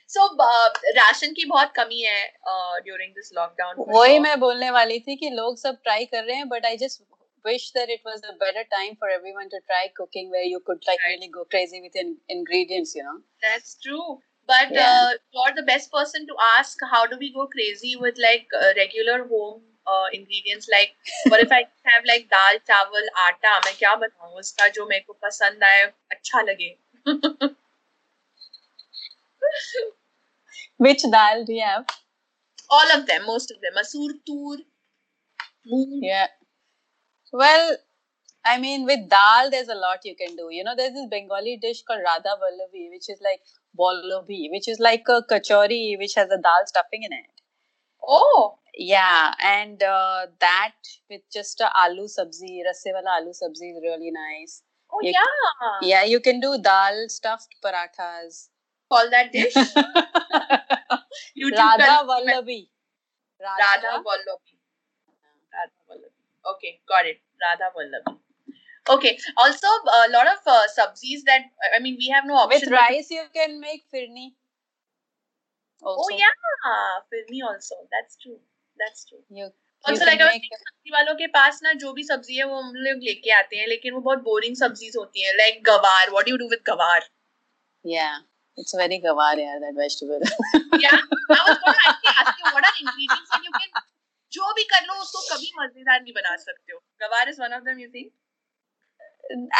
So 0.08 0.24
uh, 0.40 0.68
ration 0.96 1.32
की 1.32 1.44
बहुत 1.48 1.72
कमी 1.76 2.00
है 2.00 2.32
uh, 2.52 2.80
this 3.16 3.32
lockdown. 3.38 3.74
for 3.76 3.86
वही 3.88 4.18
मैं 4.18 4.38
बोलने 4.40 4.70
वाली 4.70 4.98
थी 5.00 5.16
कि 5.16 5.30
लोग 5.30 5.56
सब 5.58 5.78
ट्राई 5.84 6.04
कर 6.04 6.24
रहे 6.24 6.36
हैं 6.36 6.48
but 6.48 6.66
I 6.66 6.76
just 6.76 7.02
wish 7.44 7.64
that 7.74 7.90
it 7.94 8.00
was 8.06 8.22
a 8.28 8.32
better 8.38 8.62
time 8.70 8.94
for 9.02 9.08
everyone 9.16 9.50
to 9.50 9.58
try 9.66 9.82
cooking 9.98 10.30
where 10.30 10.46
you 10.52 10.58
could 10.68 10.80
like 10.88 11.02
Right. 11.02 11.12
really 11.12 11.28
go 11.34 11.44
crazy 11.44 11.80
with 11.82 11.98
in- 12.02 12.16
ingredients 12.28 12.94
you 12.98 13.04
know 13.08 13.18
That's 13.44 13.76
true. 13.84 14.06
But 14.48 14.72
Yeah. 14.78 14.88
uh, 14.94 15.12
you're 15.36 15.54
the 15.58 15.64
best 15.68 15.92
person 15.92 16.26
to 16.30 16.36
ask 16.48 16.82
how 16.94 17.06
do 17.12 17.18
we 17.22 17.32
go 17.36 17.46
crazy 17.46 17.92
with 17.96 18.18
like 18.24 18.56
uh, 18.62 18.72
regular 18.80 19.18
home 19.28 19.62
uh, 19.86 20.06
ingredients 20.12 20.68
like 20.74 20.96
what 21.26 21.44
if 21.46 21.54
I 21.58 21.62
have 21.92 22.10
like 22.12 22.26
dal 22.34 22.58
चावल 22.72 23.08
आटा 23.26 23.58
मैं 23.66 23.74
क्या 23.78 23.94
बताऊँ 24.04 24.32
उसका 24.44 24.68
जो 24.78 24.86
मेरे 24.86 25.04
को 25.06 25.18
पसंद 25.28 25.64
आए 25.64 25.86
अच्छा 26.16 26.42
लगे 26.50 26.74
Which 30.78 31.02
dal 31.02 31.44
do 31.44 31.52
you 31.52 31.64
have? 31.64 31.86
All 32.70 32.92
of 32.98 33.06
them, 33.06 33.26
most 33.26 33.50
of 33.50 33.60
them. 33.60 33.74
Masoor 33.76 34.12
tur, 34.26 34.62
moon. 35.66 36.00
Yeah. 36.02 36.28
Well, 37.32 37.76
I 38.44 38.58
mean, 38.58 38.84
with 38.84 39.08
dal, 39.08 39.50
there's 39.50 39.68
a 39.68 39.74
lot 39.74 40.04
you 40.04 40.16
can 40.16 40.36
do. 40.36 40.48
You 40.50 40.64
know, 40.64 40.74
there's 40.76 40.92
this 40.92 41.08
Bengali 41.10 41.58
dish 41.60 41.82
called 41.82 42.00
Radha 42.04 42.36
Vallabi, 42.42 42.90
which 42.90 43.08
is 43.08 43.20
like 43.22 43.40
bolobi, 43.78 44.50
which 44.50 44.68
is 44.68 44.78
like 44.78 45.04
a 45.08 45.22
kachori, 45.30 45.98
which 45.98 46.14
has 46.14 46.30
a 46.30 46.38
dal 46.38 46.62
stuffing 46.66 47.02
in 47.02 47.12
it. 47.12 47.30
Oh. 48.02 48.58
Yeah, 48.78 49.32
and 49.42 49.82
uh, 49.82 50.26
that 50.38 50.74
with 51.08 51.22
just 51.32 51.60
a 51.62 51.70
aloo 51.84 52.08
sabzi, 52.14 52.60
rasewala 52.66 53.20
aloo 53.20 53.32
sabzi 53.32 53.70
is 53.72 53.78
really 53.82 54.10
nice. 54.10 54.62
Oh, 54.92 55.00
you, 55.02 55.12
yeah. 55.14 55.78
Yeah, 55.80 56.04
you 56.04 56.20
can 56.20 56.40
do 56.40 56.58
dal 56.58 57.08
stuffed 57.08 57.54
parathas. 57.64 58.48
Call 58.90 59.10
that 59.10 59.32
dish 59.32 59.54
YouTube 61.36 61.58
Radha 61.58 61.86
कर- 61.86 62.06
Vallabi. 62.10 62.60
Radha 63.40 63.92
Vallabi 64.08 64.54
Radha 65.52 65.80
Vallabi 65.88 66.10
okay 66.44 66.72
got 66.88 67.06
it 67.06 67.20
Radha 67.44 67.70
Vallabi 67.76 68.16
okay 68.86 69.18
also 69.36 69.66
a 69.98 70.08
lot 70.10 70.26
of 70.32 70.38
uh, 70.46 70.64
sabzis 70.78 71.22
that 71.26 71.42
I 71.74 71.80
mean 71.80 71.96
we 71.98 72.08
have 72.08 72.24
no 72.24 72.36
option 72.36 72.60
With 72.60 72.80
rice, 72.80 73.10
you 73.10 73.24
can 73.34 73.60
make 73.60 73.84
firni. 73.92 74.26
Also, 75.82 76.02
Oh 76.02 76.16
yeah, 76.16 76.34
firni 77.12 77.40
also. 77.46 77.74
That's 77.92 78.16
true. 78.16 78.38
That's 78.78 79.04
true. 79.04 79.22
You, 79.30 79.50
सब्ज़ी 79.84 80.90
वालों 80.92 81.14
के 81.14 81.26
पास 81.34 81.60
ना 81.62 81.72
जो 81.82 81.92
भी 81.92 82.02
सब्ज़ी 82.04 82.36
है 82.36 82.44
वो 82.44 82.60
हम 82.60 82.72
लोग 82.86 83.02
लेके 83.08 83.30
आते 83.32 83.56
हैं 83.56 83.66
लेकिन 83.68 83.94
वो 83.94 84.00
बहुत 84.00 84.22
बोरिंग 84.22 84.56
सब्जीज 84.56 84.96
होती 84.96 85.24
हैं 85.24 85.34
like 85.36 85.62
gavar 85.64 86.10
what 86.10 86.24
do 86.26 86.30
you 86.30 86.36
do 86.36 86.48
with 86.50 86.62
gavar 86.66 87.04
yeah. 87.84 88.16
It's 88.56 88.74
very 88.74 89.00
gavar, 89.04 89.36
yeah, 89.38 89.58
that 89.64 89.74
vegetable. 89.78 90.20
या 90.84 90.90
I 90.90 91.40
was 91.40 91.56
gonna 91.64 91.82
actually 91.88 92.14
ask 92.22 92.38
you 92.42 92.52
what 92.56 92.68
are 92.68 92.76
ingredients 92.84 93.34
and 93.38 93.48
you 93.48 93.52
can 93.56 93.82
जो 94.32 94.52
भी 94.54 94.62
कर 94.70 94.86
लो 94.86 94.94
उसको 95.02 95.20
कभी 95.32 95.50
मज़ेदार 95.58 96.00
नहीं 96.02 96.12
बना 96.20 96.36
सकते 96.44 96.72
हो 96.72 96.78
gavar 97.02 97.28
is 97.28 97.40
one 97.42 97.52
of 97.58 97.64
them 97.70 97.80
you 97.80 97.88
think 97.96 98.12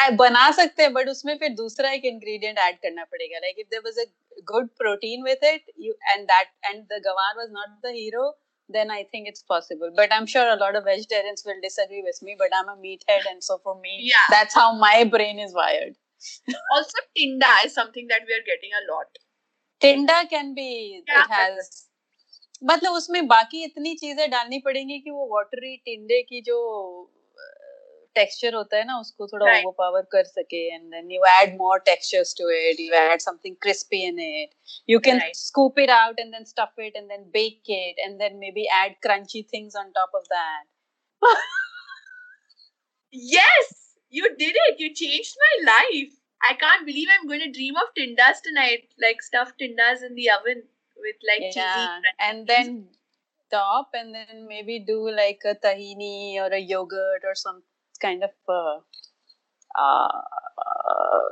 I 0.01 0.11
बना 0.17 0.51
सकते 0.57 0.83
हैं 0.83 0.93
बट 0.93 1.09
उसमें 1.09 1.37
फिर 1.39 1.55
दूसरा 1.61 1.91
एक 1.93 2.03
ingredient 2.11 2.59
ऐड 2.65 2.77
करना 2.83 3.05
पड़ेगा 3.15 3.41
like 3.45 3.63
if 3.65 3.69
there 3.75 3.85
was 3.87 3.97
a 4.03 4.07
good 4.51 4.69
protein 4.83 5.25
with 5.29 5.47
it 5.53 5.73
you 5.87 5.95
and 6.15 6.29
that 6.33 6.53
and 6.71 6.85
the 6.95 7.01
gawar 7.07 7.31
was 7.43 7.51
not 7.57 7.73
the 7.87 7.93
hero 7.97 8.27
then 8.77 8.93
I 8.97 9.01
think 9.15 9.29
it's 9.33 9.43
possible 9.55 9.91
but 9.97 10.15
I'm 10.19 10.29
sure 10.35 10.45
a 10.53 10.57
lot 10.63 10.77
of 10.81 10.85
vegetarians 10.91 11.45
will 11.49 11.61
disagree 11.65 12.03
with 12.11 12.23
me 12.29 12.37
but 12.45 12.57
I'm 12.61 12.71
a 12.75 12.77
meathead 12.87 13.29
and 13.33 13.45
so 13.49 13.59
for 13.69 13.75
me 13.81 13.97
Yeah. 14.13 14.27
that's 14.37 14.55
how 14.63 14.69
my 14.85 14.95
brain 15.17 15.43
is 15.49 15.55
wired 15.63 15.95
also 16.77 17.05
tinda 17.19 17.53
is 17.65 17.75
something 17.75 18.07
that 18.15 18.23
we 18.31 18.35
are 18.39 18.47
getting 18.53 18.79
a 18.83 18.85
lot 18.93 19.19
टिंडा 19.83 20.23
can 20.31 20.55
be 20.55 20.71
Yeah. 21.09 21.25
it 21.25 21.31
has 21.31 21.75
मतलब 22.65 22.93
उसमें 22.93 23.27
बाकी 23.29 23.63
इतनी 23.65 23.95
चीज़ें 23.95 24.31
डालनी 24.31 24.59
पड़ेंगी 24.67 24.99
कि 25.01 25.11
वो 25.11 25.27
वाटरी 25.35 25.77
टिंडे 25.87 26.21
की 26.29 26.41
जो 26.43 26.59
टेक्सचर 28.15 28.55
होता 28.55 28.77
है 28.77 28.85
ना 28.87 28.99
उसको 29.01 29.27
थोड़ा 29.33 29.47
Right. 29.47 29.65
ओवर 29.65 29.73
पावर 29.79 30.03
कर 30.13 30.25
सके 30.25 30.63
and 30.75 30.85
then 30.93 31.11
you 31.11 31.25
add 31.31 31.57
more 31.57 31.79
textures 31.89 32.35
to 32.39 32.49
it 32.51 32.81
you 32.81 32.93
add 33.01 33.21
something 33.21 33.57
crispy 33.67 34.01
in 34.11 34.23
it 34.29 34.55
you 34.93 35.01
can 35.09 35.21
Right. 35.23 35.37
scoop 35.41 35.81
it 35.85 35.93
out 35.97 36.23
and 36.25 36.37
then 36.37 36.47
stuff 36.53 36.85
it 36.87 36.97
and 37.01 37.15
then 37.15 37.27
bake 37.37 37.73
it 37.81 38.01
and 38.07 38.25
then 38.25 38.39
maybe 38.45 38.67
add 38.79 38.97
crunchy 39.09 39.43
things 39.55 39.77
on 39.83 39.93
top 40.01 40.17
of 40.21 40.31
that 40.35 40.65
yes 43.13 43.86
you 44.19 44.29
did 44.43 44.57
it 44.69 44.81
you 44.85 44.89
changed 45.03 45.37
my 45.45 45.55
life 45.73 46.13
i 46.51 46.55
can't 46.63 46.87
believe 46.91 47.09
i'm 47.15 47.27
going 47.31 47.45
to 47.47 47.53
dream 47.59 47.77
of 47.83 47.93
tindas 47.99 48.43
tonight 48.49 48.85
like 49.07 49.23
stuffed 49.29 49.59
tindas 49.63 50.05
in 50.09 50.15
the 50.21 50.29
oven 50.37 50.63
with 51.07 51.29
like 51.31 51.43
cheesy 51.43 51.61
yeah 51.61 51.89
crunchy 52.05 52.29
and 52.29 52.47
then 52.53 52.73
top 53.57 53.91
and 54.01 54.15
then 54.15 54.47
maybe 54.49 54.79
do 54.93 54.99
like 55.23 55.43
a 55.53 55.55
tahini 55.67 56.37
or 56.45 56.49
a 56.61 56.63
yogurt 56.75 57.29
or 57.31 57.35
some 57.35 57.63
kind 58.05 58.25
of 58.29 58.33
uh, 58.49 58.79
uh, 59.85 61.29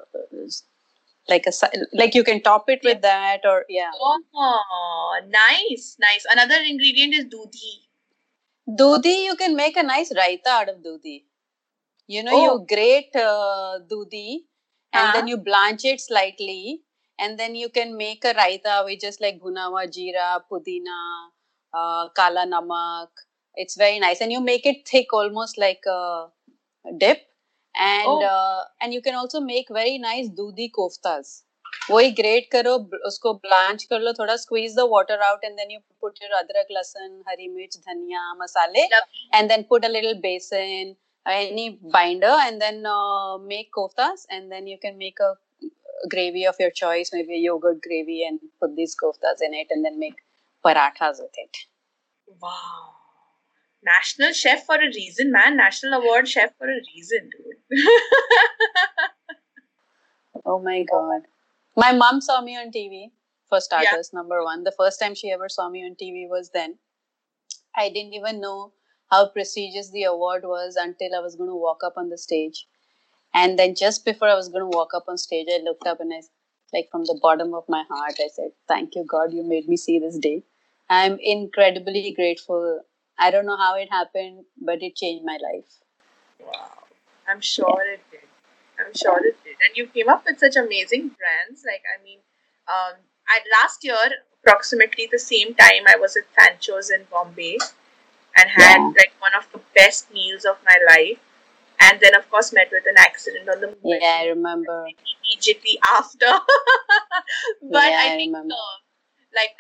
like 1.29 1.47
a 1.47 1.53
like 1.93 2.15
you 2.15 2.23
can 2.25 2.41
top 2.43 2.69
it 2.69 2.81
with 2.85 3.01
that 3.03 3.41
or 3.45 3.65
yeah 3.69 3.91
Oh, 4.37 5.21
nice, 5.29 5.97
nice. 6.01 6.25
Another 6.31 6.61
ingredient 6.67 7.15
is 7.15 7.25
dudhi. 7.27 7.73
Dudi, 8.69 9.25
you 9.25 9.37
can 9.37 9.57
make 9.57 9.77
a 9.77 9.83
nice 9.83 10.13
raita 10.13 10.49
out 10.49 10.69
of 10.69 10.83
dudi. 10.83 11.25
You 12.10 12.24
know, 12.24 12.36
Oh. 12.36 12.44
you 12.44 12.54
grate 12.74 13.16
uh, 13.16 13.80
dudi 13.90 14.28
and 14.94 15.04
Uh-huh. 15.04 15.14
then 15.16 15.28
you 15.28 15.38
blanch 15.50 15.86
it 15.86 16.02
slightly, 16.02 16.84
and 17.20 17.38
then 17.40 17.56
you 17.56 17.70
can 17.70 17.96
make 17.98 18.26
a 18.26 18.34
raita 18.34 18.78
with 18.86 19.00
just 19.08 19.22
like 19.22 19.40
bhunawa 19.42 19.84
jeera, 19.98 20.30
pudina, 20.52 20.98
uh, 21.74 22.10
kala 22.22 22.46
namak. 22.54 23.10
It's 23.56 23.76
very 23.76 24.00
nice, 24.00 24.22
and 24.22 24.32
you 24.32 24.42
make 24.42 24.66
it 24.66 24.88
thick, 24.94 25.14
almost 25.14 25.58
like 25.66 25.86
a 25.86 26.00
dip. 26.98 27.22
And 27.76 28.08
Oh. 28.08 28.22
uh, 28.34 28.64
and 28.82 28.94
you 28.94 29.02
can 29.02 29.16
also 29.16 29.40
make 29.42 29.70
very 29.82 29.98
nice 30.10 30.30
dudi 30.42 30.70
koftas. 30.80 31.38
वही 31.90 32.10
great 32.18 32.48
करो 32.52 32.78
ब- 32.90 33.00
उसको 33.08 33.34
blanch 33.44 33.84
कर 33.92 34.00
लो 34.00 34.12
थोड़ा 34.20 34.36
squeeze 34.42 34.76
the 34.78 34.84
water 34.92 35.22
out 35.28 35.44
and 35.44 35.56
then 35.58 35.72
you 35.72 35.80
put 36.02 36.18
your 36.24 36.32
adrak 36.40 36.68
lahsun 36.72 37.12
hari 37.28 37.48
mirch 37.54 37.78
धनिया 37.88 38.22
मसाले 38.42 38.84
Lovely. 38.94 39.30
and 39.40 39.52
then 39.54 39.64
put 39.72 39.86
a 39.88 39.92
little 39.96 40.18
basin 40.26 40.92
any 41.27 41.79
binder 41.93 42.37
and 42.47 42.61
then 42.61 42.85
uh, 42.87 43.39
make 43.39 43.71
koftas 43.73 44.27
and 44.31 44.51
then 44.51 44.67
you 44.67 44.79
can 44.79 44.99
make 44.99 45.19
a 45.21 45.35
gravy 46.11 46.47
of 46.47 46.57
your 46.61 46.71
choice 46.71 47.11
maybe 47.13 47.35
a 47.35 47.39
yogurt 47.39 47.81
gravy 47.83 48.25
and 48.27 48.41
put 48.61 48.77
these 48.77 48.95
koftas 49.03 49.41
in 49.41 49.55
it 49.55 49.69
and 49.71 49.85
then 49.85 49.99
make 49.99 50.17
parathas 50.65 51.19
with 51.21 51.33
it 51.37 51.57
Wow. 52.41 52.91
National 53.85 54.33
chef 54.33 54.65
for 54.65 54.77
a 54.77 54.87
reason, 54.87 55.31
man. 55.31 55.57
National 55.57 56.01
award 56.01 56.27
chef 56.27 56.57
for 56.57 56.67
a 56.67 56.81
reason, 56.95 57.31
dude. 57.31 57.87
oh 60.47 60.59
my 60.61 60.83
god 60.91 61.23
my 61.77 61.93
mom 61.93 62.21
saw 62.21 62.41
me 62.41 62.57
on 62.57 62.71
tv 62.71 63.11
for 63.49 63.61
starters 63.61 64.13
number 64.13 64.43
one 64.45 64.65
the 64.65 64.73
first 64.73 65.01
time 65.01 65.15
she 65.15 65.31
ever 65.31 65.49
saw 65.49 65.69
me 65.69 65.85
on 65.85 65.95
tv 65.95 66.29
was 66.29 66.51
then 66.53 66.77
i 67.77 67.89
didn't 67.89 68.15
even 68.15 68.41
know 68.41 68.73
how 69.11 69.29
prestigious 69.29 69.91
the 69.91 70.05
award 70.05 70.45
was 70.45 70.77
until 70.77 71.15
i 71.17 71.21
was 71.21 71.37
going 71.37 71.51
to 71.51 71.57
walk 71.67 71.83
up 71.85 71.95
on 71.97 72.09
the 72.11 72.19
stage 72.19 72.67
and 73.35 73.59
then 73.59 73.75
just 73.75 74.05
before 74.05 74.29
i 74.29 74.35
was 74.35 74.49
going 74.49 74.65
to 74.71 74.77
walk 74.77 74.95
up 74.95 75.05
on 75.09 75.19
stage 75.19 75.47
i 75.55 75.61
looked 75.63 75.87
up 75.87 76.01
and 76.01 76.13
i 76.15 76.21
like 76.73 76.89
from 76.91 77.05
the 77.05 77.19
bottom 77.23 77.55
of 77.55 77.65
my 77.69 77.83
heart 77.91 78.15
i 78.25 78.29
said 78.35 78.51
thank 78.69 78.95
you 78.95 79.05
god 79.05 79.33
you 79.33 79.43
made 79.43 79.69
me 79.69 79.77
see 79.77 79.99
this 79.99 80.19
day 80.19 80.43
i'm 80.91 81.19
incredibly 81.21 82.13
grateful 82.13 82.81
i 83.19 83.31
don't 83.31 83.47
know 83.47 83.57
how 83.57 83.75
it 83.77 83.91
happened 83.91 84.45
but 84.71 84.83
it 84.83 84.97
changed 84.97 85.25
my 85.25 85.39
life 85.51 85.81
Wow. 86.45 86.71
I'm 87.29 87.41
sure 87.41 87.81
it 87.93 88.01
did. 88.11 88.21
I'm 88.79 88.93
sure 88.95 89.19
it 89.25 89.37
did. 89.45 89.57
And 89.67 89.77
you 89.77 89.87
came 89.87 90.09
up 90.09 90.25
with 90.27 90.39
such 90.39 90.57
amazing 90.57 91.11
brands. 91.19 91.65
Like, 91.67 91.83
I 91.89 92.03
mean, 92.03 92.19
um, 92.69 92.95
I, 93.29 93.41
last 93.63 93.85
year, 93.85 93.97
approximately 94.43 95.09
the 95.11 95.19
same 95.19 95.55
time, 95.55 95.85
I 95.89 95.97
was 95.97 96.17
at 96.17 96.25
Fancho's 96.35 96.91
in 96.91 97.05
Bombay 97.11 97.59
and 98.37 98.51
had 98.51 98.79
Yeah. 98.79 98.93
like 98.99 99.13
one 99.21 99.35
of 99.35 99.51
the 99.53 99.61
best 99.75 100.13
meals 100.13 100.45
of 100.45 100.59
my 100.65 100.77
life. 100.89 101.19
And 101.81 102.01
then, 102.01 102.15
of 102.15 102.31
course, 102.31 102.53
met 102.53 102.71
with 102.73 102.85
an 102.87 102.97
accident 102.99 103.49
on 103.49 103.61
the 103.61 103.69
move 103.69 103.79
yeah 104.01 104.19
i 104.23 104.27
remember 104.27 104.87
immediately 104.87 105.79
after. 105.95 106.27
but 107.75 107.91
Yeah, 107.91 107.99
I 108.05 108.15
I 108.15 108.17
think, 108.17 108.35
uh, 108.37 108.77
like, 109.35 109.57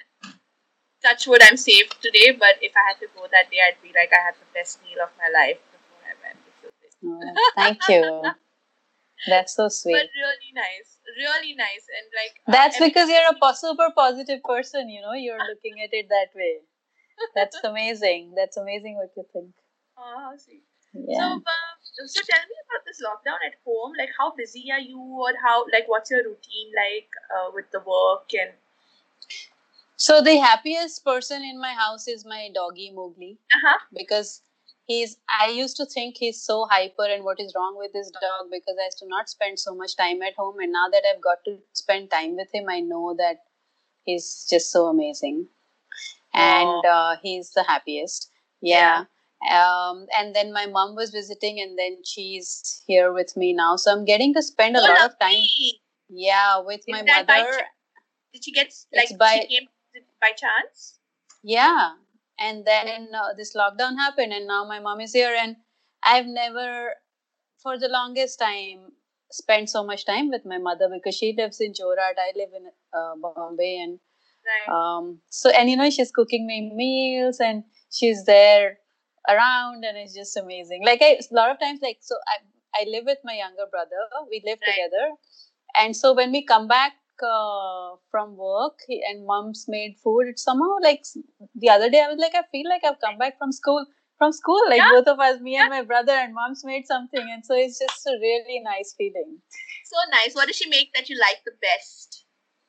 touch 1.03 1.27
wood, 1.27 1.43
I'm 1.43 1.57
safe 1.57 1.89
today. 2.01 2.33
But 2.33 2.57
if 2.63 2.73
I 2.77 2.83
had 2.89 2.99
to 3.01 3.09
go 3.15 3.27
that 3.31 3.51
day, 3.51 3.59
I'd 3.67 3.81
be 3.83 3.93
like, 3.95 4.11
I 4.13 4.23
had 4.25 4.35
the 4.35 4.49
best 4.55 4.83
meal 4.83 5.03
of 5.03 5.11
my 5.19 5.29
life 5.33 5.59
before 5.73 6.03
I 6.03 6.15
went. 6.25 6.39
Oh, 7.05 7.35
thank 7.55 7.79
you 7.89 8.03
that's 9.29 9.55
so 9.57 9.69
sweet 9.69 9.95
But 9.95 10.09
really 10.17 10.53
nice, 10.55 10.99
really 11.19 11.55
nice, 11.55 11.85
and 11.97 12.07
like 12.15 12.35
uh, 12.47 12.53
That's 12.53 12.77
every- 12.77 12.91
because 12.91 13.09
you're 13.09 13.31
a 13.31 13.55
super 13.55 13.91
positive 13.97 14.43
person, 14.43 14.89
you 14.89 15.01
know, 15.03 15.13
you're 15.15 15.39
looking 15.39 15.81
at 15.83 15.91
it 15.93 16.09
that 16.09 16.31
way. 16.35 16.61
That's 17.35 17.59
amazing. 17.65 18.35
That's 18.37 18.57
amazing 18.57 18.97
what 18.97 19.11
you 19.17 19.25
think. 19.33 19.53
How 19.97 20.37
sweet. 20.37 20.63
Yeah. 20.93 21.19
So, 21.19 21.25
uh, 21.37 22.07
so 22.07 22.21
tell 22.31 22.45
me 22.47 22.57
about 22.67 22.85
this 22.87 23.01
lockdown 23.03 23.41
at 23.47 23.55
home. 23.65 23.93
Like, 23.99 24.11
how 24.19 24.33
busy 24.37 24.71
are 24.73 24.81
you, 24.81 24.99
or 25.01 25.33
how 25.43 25.65
like 25.73 25.89
what's 25.89 26.11
your 26.11 26.23
routine 26.23 26.71
like 26.77 27.11
uh, 27.35 27.51
with 27.55 27.71
the 27.73 27.81
work 27.81 28.31
and 28.35 28.53
So, 29.97 30.21
the 30.21 30.37
happiest 30.39 31.05
person 31.05 31.43
in 31.43 31.61
my 31.61 31.73
house 31.73 32.07
is 32.09 32.25
my 32.25 32.49
doggy 32.55 32.91
Mowgli 32.93 33.39
uh-huh. 33.55 33.79
because 33.93 34.43
he's, 34.87 35.17
I 35.29 35.49
used 35.51 35.77
to 35.79 35.87
think 35.87 36.17
he's 36.17 36.43
so 36.43 36.67
hyper 36.71 37.05
and 37.05 37.25
what 37.25 37.41
is 37.41 37.55
wrong 37.57 37.77
with 37.79 37.93
this 37.93 38.11
dog 38.11 38.51
because 38.51 38.77
I 38.81 38.87
used 38.87 38.99
to 38.99 39.09
not 39.09 39.29
spend 39.29 39.59
so 39.59 39.75
much 39.75 39.97
time 39.97 40.23
at 40.23 40.35
home. 40.37 40.59
And 40.61 40.73
now 40.73 40.89
that 40.91 41.03
I've 41.09 41.23
got 41.23 41.39
to 41.47 41.59
spend 41.73 42.11
time 42.11 42.37
with 42.37 42.49
him, 42.55 42.69
I 42.69 42.81
know 42.81 43.15
that 43.19 43.39
he's 44.05 44.47
just 44.51 44.71
so 44.73 44.87
amazing. 44.87 45.49
And 46.35 46.85
uh, 46.85 47.17
he's 47.23 47.53
the 47.53 47.63
happiest. 47.63 48.31
Yeah. 48.61 49.05
Um, 49.51 50.07
and 50.19 50.35
then 50.35 50.53
my 50.53 50.67
mom 50.67 50.95
was 50.97 51.11
visiting, 51.11 51.61
and 51.61 51.79
then 51.79 51.99
she's 52.05 52.83
here 52.87 53.13
with 53.13 53.37
me 53.37 53.53
now. 53.53 53.77
So 53.77 53.93
I'm 53.93 54.05
getting 54.05 54.33
to 54.35 54.43
spend 54.43 54.77
a 54.77 54.81
Oh, 54.81 54.85
lot 54.85 55.05
of 55.05 55.19
time, 55.19 55.45
yeah, 56.09 56.59
with 56.61 56.81
Is 56.81 56.89
my 56.89 57.03
mother. 57.03 57.65
Did 58.33 58.45
she 58.45 58.53
get 58.53 58.73
like 58.93 59.11
It's 59.11 59.13
by- 59.13 59.47
she 59.49 59.59
came 59.59 59.69
by 60.21 60.31
chance? 60.33 60.99
Yeah. 61.43 61.93
And 62.39 62.65
then 62.65 63.09
uh, 63.15 63.35
this 63.37 63.55
lockdown 63.55 63.97
happened, 63.97 64.33
and 64.33 64.47
now 64.47 64.65
my 64.65 64.81
mom 64.81 65.01
is 65.01 65.13
here, 65.13 65.35
and 65.39 65.57
I've 66.03 66.27
never, 66.27 66.95
for 67.63 67.79
the 67.79 67.89
longest 67.89 68.39
time, 68.41 68.93
spent 69.31 69.71
so 69.71 69.85
much 69.85 70.05
time 70.07 70.31
with 70.31 70.45
my 70.45 70.59
mother 70.59 70.89
because 70.93 71.15
she 71.17 71.35
lives 71.37 71.61
in 71.61 71.73
Jorhat. 71.73 72.19
I 72.19 72.33
live 72.35 72.51
in 72.57 72.67
uh, 72.93 73.15
Bombay, 73.21 73.77
and 73.79 74.01
Right. 74.45 74.75
um, 74.75 75.21
so 75.31 75.51
and 75.51 75.71
you 75.71 75.77
know 75.77 75.91
she's 75.91 76.11
cooking 76.11 76.47
me 76.47 76.71
meals, 76.75 77.41
and 77.41 77.65
she's 77.91 78.25
there 78.25 78.79
around, 79.29 79.85
and 79.85 79.97
it's 79.97 80.15
just 80.15 80.37
amazing. 80.37 80.83
Like 80.85 81.01
I, 81.03 81.19
a 81.21 81.35
lot 81.35 81.51
of 81.51 81.59
times, 81.61 81.81
like 81.83 81.99
so, 82.01 82.17
I 82.29 82.83
I 82.83 82.85
live 82.91 83.05
with 83.07 83.19
my 83.25 83.35
younger 83.35 83.67
brother. 83.71 84.01
We 84.31 84.43
live 84.45 84.59
Right. 84.67 84.75
together, 84.75 85.15
and 85.77 85.97
so 85.97 86.15
when 86.15 86.33
we 86.33 86.45
come 86.45 86.69
back 86.69 86.93
uh, 87.23 87.97
from 88.11 88.37
work 88.37 88.79
he, 88.89 89.03
and 89.09 89.25
mom's 89.27 89.67
made 89.69 89.97
food 90.03 90.27
it's 90.29 90.43
somehow 90.43 90.77
like 90.83 91.05
the 91.55 91.69
other 91.71 91.89
day 91.89 92.03
i 92.03 92.09
was 92.09 92.19
like 92.19 92.35
i 92.35 92.43
feel 92.51 92.69
like 92.69 92.83
i've 92.85 92.99
come 93.01 93.19
back 93.19 93.39
from 93.39 93.53
school 93.53 93.87
from 94.19 94.33
school 94.33 94.61
like 94.69 94.79
Yeah. 94.83 94.91
both 94.91 95.07
of 95.07 95.21
us 95.21 95.41
me 95.41 95.57
and 95.57 95.69
my 95.69 95.83
brother 95.83 96.13
and 96.13 96.35
mom's 96.35 96.65
made 96.65 96.87
something 96.87 97.31
and 97.33 97.45
so 97.45 97.55
it's 97.55 97.79
just 97.79 98.07
a 98.07 98.17
really 98.21 98.61
nice 98.61 98.95
feeling 98.99 99.39
so 99.85 99.97
nice. 100.11 100.35
What 100.35 100.47
does 100.49 100.57
she 100.57 100.69
make 100.69 100.93
that 100.95 101.09
you 101.09 101.19
like 101.19 101.43
the 101.45 101.53
best? 101.61 102.24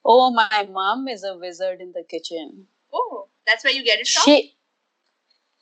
Oh 0.06 0.32
my 0.32 0.68
mom 0.72 1.08
is 1.10 1.24
a 1.26 1.38
wizard 1.38 1.82
in 1.82 1.92
the 1.94 2.04
kitchen. 2.10 2.68
Oh, 2.94 3.28
that's 3.48 3.64
where 3.66 3.74
you 3.74 3.84
get 3.84 4.00
it 4.00 4.08
from. 4.08 4.24
she 4.24 4.56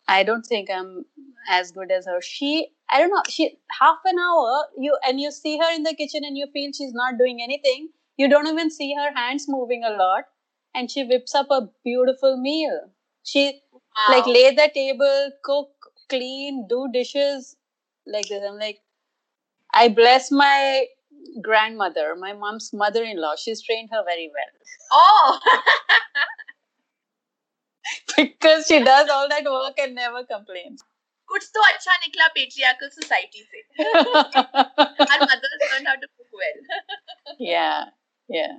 i 0.07 0.23
don't 0.23 0.45
think 0.45 0.69
i'm 0.71 1.05
as 1.49 1.71
good 1.71 1.91
as 1.91 2.05
her. 2.05 2.21
She 2.21 2.69
i 2.89 2.99
don't 2.99 3.09
know 3.09 3.23
she 3.29 3.57
half 3.79 3.97
an 4.05 4.17
hour 4.17 4.65
you 4.77 4.97
and 5.07 5.19
you 5.19 5.31
see 5.31 5.57
her 5.57 5.71
in 5.75 5.83
the 5.83 5.93
kitchen 5.93 6.23
and 6.23 6.37
you 6.37 6.47
feel 6.53 6.71
she's 6.71 6.93
not 6.93 7.17
doing 7.17 7.41
anything. 7.41 7.89
You 8.17 8.29
don't 8.29 8.47
even 8.47 8.69
see 8.71 8.93
her 8.95 9.11
hands 9.13 9.45
moving 9.49 9.83
a 9.83 9.89
lot 9.89 10.25
and 10.75 10.89
she 10.89 11.03
whips 11.03 11.35
up 11.35 11.47
a 11.51 11.69
beautiful 11.83 12.37
meal. 12.37 12.79
She 13.23 13.61
Wow. 13.73 14.15
like 14.15 14.25
lay 14.25 14.51
the 14.55 14.69
table 14.73 15.31
cook 15.43 15.69
clean 16.09 16.65
do 16.69 16.87
dishes 16.93 17.55
like 18.07 18.27
this. 18.29 18.43
I'm 18.47 18.57
like 18.57 18.79
i 19.73 19.87
bless 19.89 20.31
my 20.31 20.85
grandmother 21.42 22.14
my 22.16 22.32
mom's 22.32 22.70
mother-in-law 22.72 23.34
she's 23.36 23.62
trained 23.62 23.88
her 23.92 24.02
very 24.04 24.30
well 24.36 24.52
oh, 24.92 25.40
because 28.16 28.66
she 28.66 28.82
does 28.82 29.08
all 29.08 29.28
that 29.28 29.44
work 29.44 29.78
and 29.78 29.94
never 29.94 30.24
complains 30.24 30.82
कुछ 31.28 31.50
तो 31.54 31.62
अच्छा 31.62 31.94
निकला 32.02 32.26
patriarchal 32.34 32.90
society 32.92 33.42
से. 33.48 33.60
Our 33.78 35.18
mothers 35.24 35.56
learned 35.72 35.88
how 35.88 35.96
to 35.96 36.08
cook 36.16 36.32
well. 36.32 36.58
yeah 37.38 37.84
yeah 38.28 38.54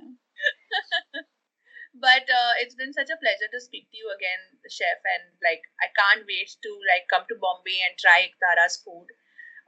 but 2.00 2.30
uh, 2.30 2.52
it's 2.62 2.74
been 2.74 2.92
such 2.92 3.10
a 3.10 3.18
pleasure 3.22 3.50
to 3.52 3.60
speak 3.60 3.90
to 3.90 3.98
you 3.98 4.08
again, 4.14 4.42
chef, 4.70 5.00
and 5.14 5.24
like 5.44 5.62
I 5.82 5.88
can't 5.98 6.24
wait 6.26 6.54
to 6.62 6.70
like 6.88 7.06
come 7.12 7.26
to 7.28 7.36
Bombay 7.40 7.78
and 7.86 7.98
try 7.98 8.30
Tara's 8.40 8.80
food. 8.84 9.06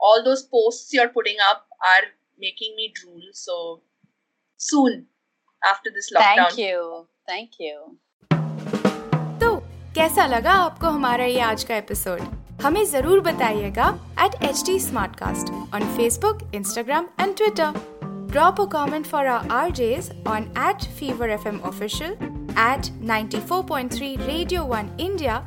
All 0.00 0.24
those 0.24 0.42
posts 0.42 0.92
you're 0.92 1.12
putting 1.12 1.38
up 1.40 1.66
are 1.92 2.06
making 2.39 2.75
me 2.75 2.91
drool. 2.93 3.21
So 3.33 3.81
soon 4.59 5.07
after 5.61 5.89
this 5.91 6.11
lockdown. 6.11 6.35
thank 6.37 6.57
you 6.57 7.07
thank 7.27 7.59
you 7.59 7.77
तो 9.39 9.55
कैसा 9.95 10.25
लगा 10.27 10.53
आपको 10.63 10.87
हमारा 10.89 11.25
ये 11.25 11.39
आज 11.41 11.63
का 11.63 11.75
episode 11.77 12.21
हमें 12.61 12.83
ज़रूर 12.85 13.19
बताइएगा 13.21 13.87
at 14.25 14.43
H 14.43 14.63
T 14.65 14.79
smart 14.79 15.15
cast 15.15 15.51
on 15.75 15.95
Facebook 15.97 16.49
Instagram 16.55 17.09
and 17.19 17.35
Twitter 17.37 17.79
drop 18.31 18.61
a 18.61 18.65
comment 18.71 19.05
for 19.07 19.27
our 19.27 19.51
RJs 19.81 20.09
on 20.27 20.51
at 20.69 20.89
Fever 20.99 21.29
F 21.29 21.47
M 21.47 21.59
official 21.65 22.11
at 22.59 22.87
94.3 23.07 24.17
Radio 24.27 24.63
One 24.65 24.97
India 24.99 25.37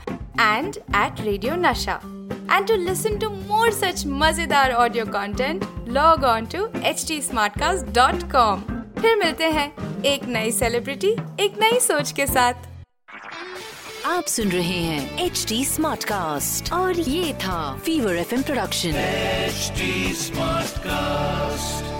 and 0.40 0.76
at 0.76 1.20
Radio 1.20 1.55
Nasha 1.57 2.00
And 2.49 2.66
to 2.66 2.77
listen 2.77 3.19
to 3.19 3.29
more 3.31 3.71
such 3.71 4.05
mazedar 4.23 4.75
audio 4.75 5.05
content, 5.07 5.64
log 5.87 6.25
on 6.25 6.47
to 6.47 6.62
htsmartcast.com. 6.69 8.62
फिर 9.03 9.16
मिलते 9.16 9.45
हैं 9.45 10.03
एक 10.03 10.25
नई 10.25 10.51
celebrity 10.53 11.11
एक 11.40 11.59
नई 11.61 11.81
सोच 11.81 12.12
के 12.12 12.27
साथ। 12.27 12.69
आप 14.07 14.25
सुन 14.25 14.49
रहे 14.49 14.79
हैं 14.79 15.19
एच 15.19 15.45
डी 15.49 15.64
स्मार्ट 15.64 16.05
कास्ट 16.05 16.73
और 16.73 17.01
ये 17.01 17.35
था 17.35 17.77
Fever 17.85 18.16
F 18.16 18.35
production 18.43 18.93
smart 20.16 20.79
cast 20.79 22.00